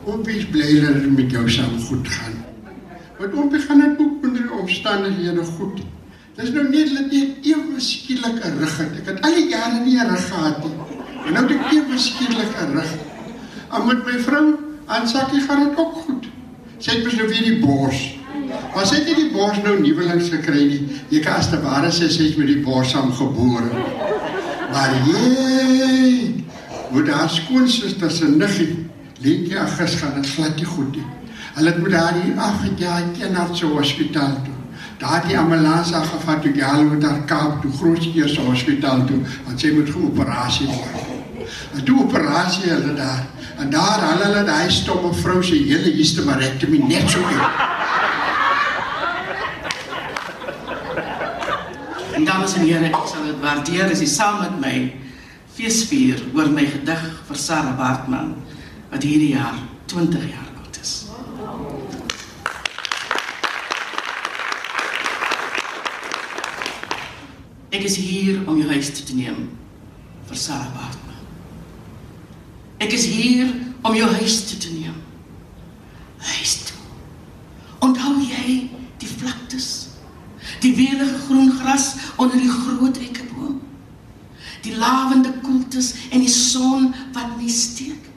Oopie 0.05 0.45
bly 0.51 0.79
dat 0.83 0.99
dit 1.01 1.13
met 1.15 1.31
jou 1.31 1.49
saam 1.49 1.79
goed 1.87 2.07
gaan. 2.07 2.35
Want 3.19 3.33
Oopie 3.33 3.61
gaan 3.63 3.79
dit 3.79 3.99
ook 3.99 4.25
onder 4.27 4.41
die 4.41 4.59
omstandighede 4.61 5.45
goed. 5.57 5.81
Dis 6.37 6.51
nou 6.53 6.67
net 6.69 6.91
dat 6.93 7.13
jy 7.13 7.23
ewe 7.53 7.79
skielik 7.81 8.43
'n 8.45 8.59
rug 8.59 8.77
het. 8.77 8.93
Ek 9.01 9.07
het 9.09 9.21
al 9.25 9.33
die 9.33 9.49
jare 9.49 9.79
nie 9.85 9.97
'n 9.97 10.09
rug 10.09 10.27
gehad 10.29 10.63
nie. 10.63 10.77
En 11.25 11.33
nou 11.33 11.47
het 11.47 11.55
ek 11.57 11.71
ewe 11.73 11.97
skielik 11.97 12.53
'n 12.61 12.71
rug. 12.77 12.91
En 13.71 13.87
met 13.87 14.05
my 14.05 14.19
vrou 14.19 14.55
aan 14.85 15.07
sakkie 15.07 15.41
gaan 15.41 15.63
dit 15.63 15.77
ook 15.77 15.93
goed. 15.93 16.27
Sy 16.77 16.91
het 16.91 17.03
mos 17.03 17.15
nou 17.15 17.27
weer 17.27 17.43
die 17.43 17.59
bors. 17.59 18.16
Maar 18.77 18.85
sy 18.85 18.99
het 18.99 19.07
nie 19.09 19.23
die 19.23 19.31
bors 19.33 19.57
nou 19.65 19.71
nuwelings 19.81 20.27
gekry 20.29 20.67
nie. 20.69 20.83
Jy 21.09 21.23
kan 21.25 21.39
as 21.41 21.47
te 21.49 21.57
ware 21.63 21.87
sê 21.89 22.11
sy 22.13 22.27
is 22.29 22.35
met 22.37 22.45
die 22.51 22.59
bors 22.61 22.91
saamgebore. 22.93 23.71
Maar 24.69 24.91
jy 25.07 26.43
moet 26.91 27.07
haar 27.09 27.31
skoonsister 27.33 28.11
se 28.13 28.29
niggie 28.29 28.75
Lentjie 29.23 29.57
Agnes 29.57 29.95
gaan 29.97 30.13
dit 30.19 30.29
glad 30.29 30.61
nie 30.61 30.67
goed 30.69 30.91
nie. 30.93 31.05
Hulle 31.55 31.73
het 31.73 31.79
moet 31.81 31.95
haar 31.97 32.19
hier 32.21 32.37
afgejaag 32.37 33.07
teen 33.17 33.39
haar 33.39 33.55
se 33.57 33.65
hospitaal 33.65 34.35
toe. 34.45 34.53
Daar 35.01 35.25
die 35.25 35.39
ambulans 35.41 35.95
afgevat 35.97 36.45
toe 36.45 36.53
die 36.53 36.65
hulle 36.67 36.85
met 36.91 37.07
haar 37.09 37.23
Kaap 37.31 37.63
toe 37.63 37.71
Grootskeur 37.79 38.29
se 38.29 38.45
hospitaal 38.45 39.07
toe 39.09 39.23
want 39.47 39.57
sy 39.57 39.71
moet 39.73 39.89
geoperasie 39.89 40.69
word. 40.69 41.49
En 41.73 41.81
toe 41.89 41.97
operasie 42.05 42.69
hulle 42.69 42.93
daar 43.01 43.25
en 43.57 43.73
daar 43.73 44.05
hulle 44.11 44.29
hulle 44.29 44.45
daai 44.53 44.69
stomme 44.69 45.15
vrou 45.23 45.41
se 45.41 45.57
hele 45.65 45.97
hysterectomie 45.97 46.85
net 46.85 47.09
so 47.09 47.25
doen. 47.25 47.65
En 52.17 52.25
dames 52.25 52.53
en 52.53 52.63
here, 52.65 52.87
ek 52.89 52.95
sal 53.05 53.27
dit 53.27 53.41
waardeer 53.43 53.91
as 53.93 53.99
jy 54.01 54.07
saam 54.09 54.39
met 54.41 54.53
my 54.57 54.77
feesvier 55.53 56.17
oor 56.33 56.47
my 56.49 56.63
gedig 56.65 57.01
vir 57.27 57.37
Sarah 57.37 57.75
Bartman 57.77 58.31
wat 58.89 59.03
hierdie 59.05 59.35
jaar 59.35 59.59
20 59.91 60.23
jaar 60.25 60.47
oud 60.57 60.79
is. 60.81 60.93
Ek 67.69 67.85
is 67.85 67.99
hier 68.01 68.41
om 68.49 68.57
jou 68.57 68.69
huis 68.71 68.89
te 68.97 69.13
neem 69.13 69.43
vir 70.25 70.41
Sarah 70.41 70.71
Bartman. 70.73 71.21
Ek 72.81 72.97
is 72.97 73.05
hier 73.13 73.51
om 73.85 73.93
jou 73.93 74.09
huis 74.15 74.39
toe 74.49 74.57
te 74.65 74.73
neem. 74.73 74.97
Huis 76.33 76.57
toe. 76.71 76.81
Onthou 77.85 78.15
jy 78.25 78.63
die 78.97 79.11
vlaktes? 79.19 79.69
Die 80.59 80.75
welige 80.75 81.17
groen 81.25 81.51
gras 81.59 81.95
onder 82.15 82.37
die 82.37 82.51
groot 82.51 82.97
eikeboom? 82.97 83.61
Die 84.61 84.75
lavende 84.77 85.33
koeltes 85.41 85.93
en 86.09 86.19
die 86.19 86.33
son 86.33 86.93
wat 87.13 87.37
nie 87.37 87.51
steek? 87.51 88.07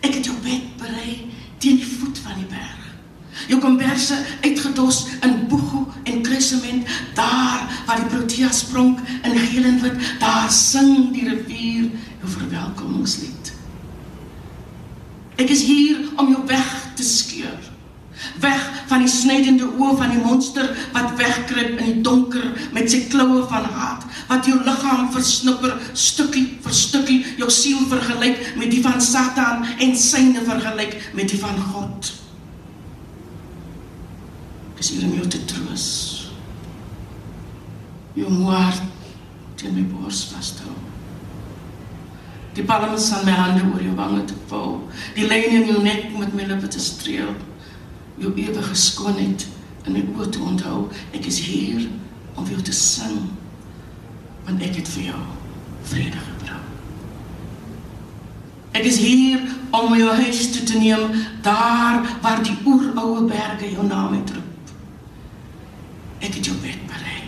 Ek 0.00 0.14
het 0.14 0.28
jou 0.28 0.36
bed 0.44 0.74
berei 0.78 1.14
teen 1.58 1.80
die 1.80 1.88
voet 1.98 2.18
van 2.22 2.36
die 2.38 2.48
berg. 2.50 2.84
Jou 3.48 3.60
komberse 3.62 4.16
uitgedos 4.42 5.04
in 5.22 5.46
boego 5.48 5.86
en 6.04 6.22
kruisement 6.22 6.86
daar 7.14 7.64
waar 7.86 8.02
die 8.02 8.10
protea 8.10 8.50
spronk 8.52 9.00
in 9.22 9.38
geel 9.38 9.64
en 9.64 9.80
wit 9.82 10.12
daar 10.20 10.50
sing 10.52 11.10
die 11.14 11.28
rivier 11.28 11.88
jou 12.18 12.32
verwelkomingslied. 12.34 13.52
Ek 15.38 15.50
is 15.54 15.62
hier 15.62 16.02
om 16.18 16.32
jou 16.34 16.44
weg 16.50 16.70
te 16.98 17.06
skeur. 17.06 17.58
Weg 18.42 18.64
van 18.90 19.04
die 19.04 19.10
snydende 19.12 19.68
oë 19.78 19.96
van 20.00 20.12
die 20.14 20.22
monster 20.22 20.68
wat 20.94 21.14
wegkruip 21.20 21.78
in 21.78 21.84
die 21.84 22.04
donker 22.06 22.46
met 22.76 22.90
sy 22.90 23.04
kloue 23.12 23.44
van 23.50 23.68
haat 23.78 24.06
wat 24.28 24.46
jou 24.48 24.58
liggaam 24.64 25.08
versnipper 25.14 25.76
stukkie 25.96 26.44
vir 26.64 26.74
stukkie 26.74 27.18
jou 27.40 27.48
siel 27.52 27.84
vergelyk 27.90 28.42
met 28.60 28.72
die 28.72 28.82
van 28.84 29.00
Satan 29.00 29.64
en 29.78 29.96
syne 29.96 30.44
vergelyk 30.44 30.98
met 31.16 31.30
die 31.30 31.40
van 31.40 31.56
God. 31.72 32.12
Ek 34.74 34.84
is 34.84 34.92
hier 34.94 35.08
om 35.08 35.16
jou 35.16 35.26
te 35.26 35.40
troos. 35.50 35.86
Jou 38.18 38.30
moord 38.30 38.84
teen 39.58 39.74
my 39.74 39.82
bors 39.90 40.26
vashou. 40.30 40.76
Die 42.54 42.64
palms 42.66 43.12
aan 43.14 43.26
my 43.26 43.34
hande 43.38 43.64
oor 43.72 43.82
jou 43.82 43.94
wange 43.98 44.24
te 44.26 44.36
vou. 44.50 44.80
Die 45.14 45.26
lyne 45.26 45.60
in 45.60 45.68
jou 45.70 45.82
nek 45.84 46.08
met 46.18 46.34
my 46.34 46.46
lippe 46.48 46.70
te 46.70 46.82
streel. 46.82 47.34
Jou 48.18 48.32
ewige 48.34 48.74
skoonheid 48.74 49.46
in 49.86 49.94
my 49.94 50.04
oë 50.16 50.30
te 50.34 50.42
onthou. 50.42 50.86
Ek 51.16 51.26
is 51.26 51.40
hier 51.46 51.86
om 52.34 52.44
vir 52.44 52.56
jou 52.56 52.64
te 52.70 52.76
sing. 52.76 53.20
Want 54.46 54.62
ek 54.64 54.80
het 54.80 54.90
vir 54.96 55.10
jou 55.10 55.22
vrede 55.90 56.24
gebring. 56.24 56.66
Ek 58.78 58.84
is 58.86 58.98
hier 59.02 59.42
om 59.74 59.94
jou 59.98 60.10
huis 60.22 60.44
toe 60.54 60.64
te 60.68 60.78
neem 60.78 61.10
daar 61.42 62.04
waar 62.22 62.42
die 62.46 62.56
oeroue 62.66 63.24
berge 63.30 63.72
jou 63.72 63.86
naam 63.86 64.14
uitroep. 64.14 64.74
Ek 66.18 66.34
het 66.34 66.44
jou 66.46 66.56
bed 66.62 66.84
berei 66.86 67.24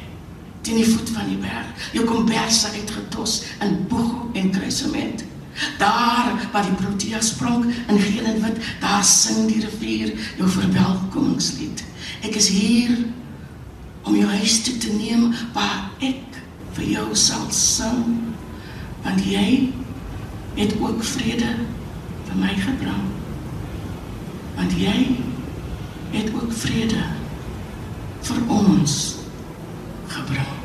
teen 0.61 0.76
die 0.76 0.87
voet 0.92 1.11
van 1.11 1.29
die 1.29 1.38
berg. 1.40 1.90
Jou 1.96 2.05
komberse 2.07 2.68
uitgetos 2.74 3.42
in 3.64 3.79
boeg 3.88 4.12
en 4.37 4.50
kruisement. 4.55 5.24
Daar 5.79 6.49
waar 6.53 6.62
die 6.62 6.79
protea 6.79 7.20
sprong 7.20 7.64
in 7.88 7.99
geel 8.01 8.25
en 8.25 8.40
wit, 8.42 8.59
daar 8.81 9.05
sing 9.05 9.46
die 9.49 9.61
rivier 9.61 10.12
jou 10.37 10.49
verwelkomingslied. 10.49 11.85
Ek 12.27 12.35
is 12.35 12.49
hier 12.49 12.96
om 14.03 14.16
jou 14.16 14.29
huis 14.29 14.62
toe 14.64 14.77
te 14.77 14.92
neem 14.92 15.31
waar 15.53 15.90
ek 15.99 16.40
vir 16.77 16.87
jou 16.96 17.07
sal 17.14 17.46
sing. 17.55 18.35
Want 19.05 19.25
jy 19.25 19.73
het 20.57 20.77
ook 20.81 21.05
vrede 21.14 21.55
vir 22.29 22.40
my 22.40 22.55
gebring. 22.61 23.05
Want 24.57 24.77
jy 24.79 24.96
het 26.14 26.33
ook 26.35 26.53
vrede 26.53 27.05
vir 28.29 28.42
ons 28.61 28.96
gebring. 30.11 30.60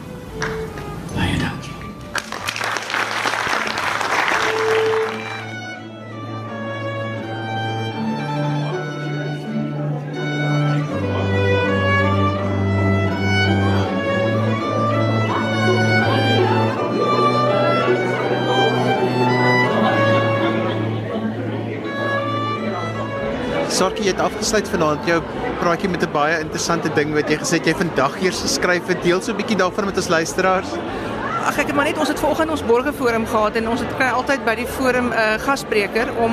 Het 24.15 24.23
afgesluit 24.23 24.69
vanaand 24.71 25.07
jou 25.09 25.17
praatjie 25.59 25.89
met 25.89 26.03
'n 26.03 26.11
baie 26.11 26.39
interessante 26.39 26.89
ding 26.95 27.13
wat 27.13 27.29
jy 27.29 27.37
gesê 27.37 27.59
het 27.59 27.65
jy 27.65 27.75
vandag 27.75 28.21
eers 28.21 28.41
geskryf 28.41 28.87
het. 28.87 29.03
Deel 29.03 29.21
so 29.21 29.31
'n 29.31 29.35
bietjie 29.35 29.57
daarvan 29.57 29.85
met 29.85 29.97
ons 29.97 30.07
luisteraars. 30.07 30.69
Ag 31.45 31.57
ek 31.57 31.67
het 31.67 31.75
maar 31.75 31.85
net 31.85 31.97
ons 31.97 32.07
het 32.07 32.19
vanoggend 32.19 32.51
ons 32.51 32.63
borgeforum 32.63 33.25
gehad 33.27 33.55
en 33.55 33.69
ons 33.69 33.79
het 33.79 33.95
kry 33.97 34.07
altyd 34.07 34.45
by 34.45 34.55
die 34.55 34.67
forum 34.67 35.07
'n 35.07 35.13
uh, 35.13 35.39
gasspreker 35.39 36.07
om 36.17 36.31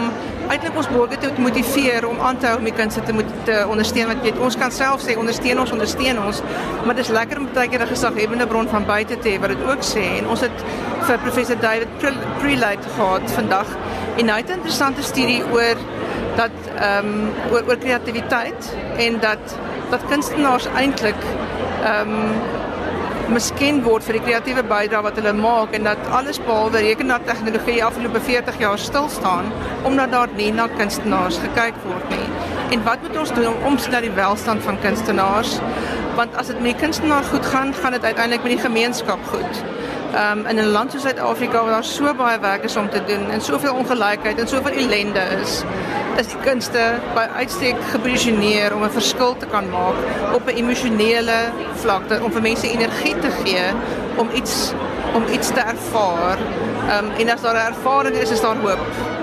eintlik 0.48 0.76
ons 0.76 0.88
borgers 0.88 1.20
te 1.20 1.30
motiveer 1.36 2.08
om 2.08 2.20
aan 2.20 2.38
te 2.38 2.46
hou 2.46 2.58
om 2.58 2.64
die 2.64 2.72
kinders 2.72 3.04
te 3.06 3.12
moet 3.12 3.30
te 3.44 3.66
ondersteun 3.68 4.06
want 4.06 4.22
weet 4.22 4.38
ons 4.38 4.56
kan 4.56 4.70
self 4.70 5.02
sê 5.02 5.16
ondersteun 5.16 5.60
ons 5.60 5.72
ondersteun 5.72 6.18
ons 6.24 6.42
maar 6.84 6.94
dit 6.94 7.04
is 7.04 7.10
lekker 7.10 7.38
om 7.38 7.48
baie 7.54 7.68
keer 7.68 7.82
'n 7.82 7.86
gesaghebende 7.86 8.46
bron 8.46 8.68
van 8.68 8.86
buite 8.86 9.18
te 9.18 9.28
hê 9.28 9.40
wat 9.40 9.48
dit 9.48 9.62
ook 9.70 9.82
sê 9.82 10.18
en 10.18 10.28
ons 10.28 10.40
het 10.40 10.56
vir 11.06 11.18
professor 11.18 11.56
David 11.60 11.88
Prelate 12.38 12.88
gehad 12.96 13.30
vandag 13.30 13.66
en 14.16 14.28
hy 14.28 14.36
het 14.36 14.48
'n 14.48 14.52
interessante 14.52 15.02
studie 15.02 15.42
oor 15.52 15.76
ehm 16.82 17.12
um, 17.12 17.30
oor 17.52 17.68
oor 17.68 17.78
kreatiwiteit 17.84 18.72
en 19.06 19.20
dat 19.20 19.56
dat 19.90 20.08
kunstenaars 20.10 20.66
eintlik 20.74 21.24
ehm 21.84 22.18
um, 22.18 22.34
miskien 23.32 23.78
word 23.84 24.04
vir 24.04 24.18
die 24.18 24.22
kreatiewe 24.26 24.62
bydrae 24.68 25.02
wat 25.06 25.16
hulle 25.16 25.32
maak 25.32 25.72
en 25.78 25.86
dat 25.88 26.08
alles 26.18 26.40
behalwe 26.46 26.82
rekenaartegnologie 26.84 27.84
afgelope 27.84 28.20
40 28.20 28.58
jaar 28.60 28.78
stil 28.78 29.08
staan 29.08 29.48
omdat 29.88 30.12
daar 30.12 30.34
nie 30.36 30.50
na 30.52 30.66
kunstenaars 30.76 31.38
gekyk 31.44 31.78
word 31.86 32.10
nie. 32.10 32.28
En 32.76 32.84
wat 32.84 33.00
moet 33.02 33.16
ons 33.22 33.32
doen 33.36 33.48
om 33.52 33.64
om 33.70 33.78
na 33.90 34.00
die 34.00 34.14
welstand 34.18 34.62
van 34.62 34.80
kunstenaars 34.80 35.58
Want 36.16 36.34
as 36.36 36.46
dit 36.46 36.58
met 36.60 36.74
die 36.74 36.80
kunstenaar 36.80 37.24
goed 37.24 37.46
gaan, 37.46 37.74
gaan 37.74 37.92
dit 37.92 38.04
uiteindelik 38.04 38.42
met 38.42 38.52
die 38.52 38.60
gemeenskap 38.60 39.18
goed. 39.32 39.62
Ehm 40.12 40.38
um, 40.38 40.46
in 40.46 40.58
'n 40.60 40.72
land 40.72 40.92
soos 40.92 41.02
Suid-Afrika 41.02 41.62
waar 41.62 41.72
daar 41.72 41.84
so 41.84 42.14
baie 42.14 42.40
werk 42.40 42.64
is 42.64 42.76
om 42.76 42.90
te 42.90 43.04
doen 43.04 43.30
en 43.30 43.40
soveel 43.40 43.74
ongelykheid 43.74 44.38
en 44.38 44.48
soveel 44.48 44.72
ellende 44.72 45.22
is, 45.42 45.62
is 46.20 46.28
die 46.28 46.40
kunste 46.44 46.82
by 47.16 47.24
uitstek 47.40 47.78
geposisioneer 47.92 48.74
om 48.74 48.84
'n 48.84 48.90
verskil 48.90 49.36
te 49.36 49.46
kan 49.46 49.70
maak 49.70 49.96
op 50.34 50.46
'n 50.46 50.56
emosionele 50.56 51.38
vlak, 51.82 52.02
om 52.22 52.32
vir 52.32 52.42
mense 52.42 52.68
energie 52.68 53.16
te 53.18 53.30
gee 53.44 53.66
om 54.16 54.28
iets 54.34 54.72
om 55.14 55.24
iets 55.32 55.48
te 55.48 55.60
ervaar. 55.60 56.38
Ehm 56.88 57.04
um, 57.04 57.10
en 57.18 57.30
as 57.30 57.42
daar 57.42 57.54
'n 57.54 57.72
ervaring 57.74 58.16
is, 58.16 58.30
is 58.30 58.40
daar 58.40 58.56
hoop. 58.56 59.21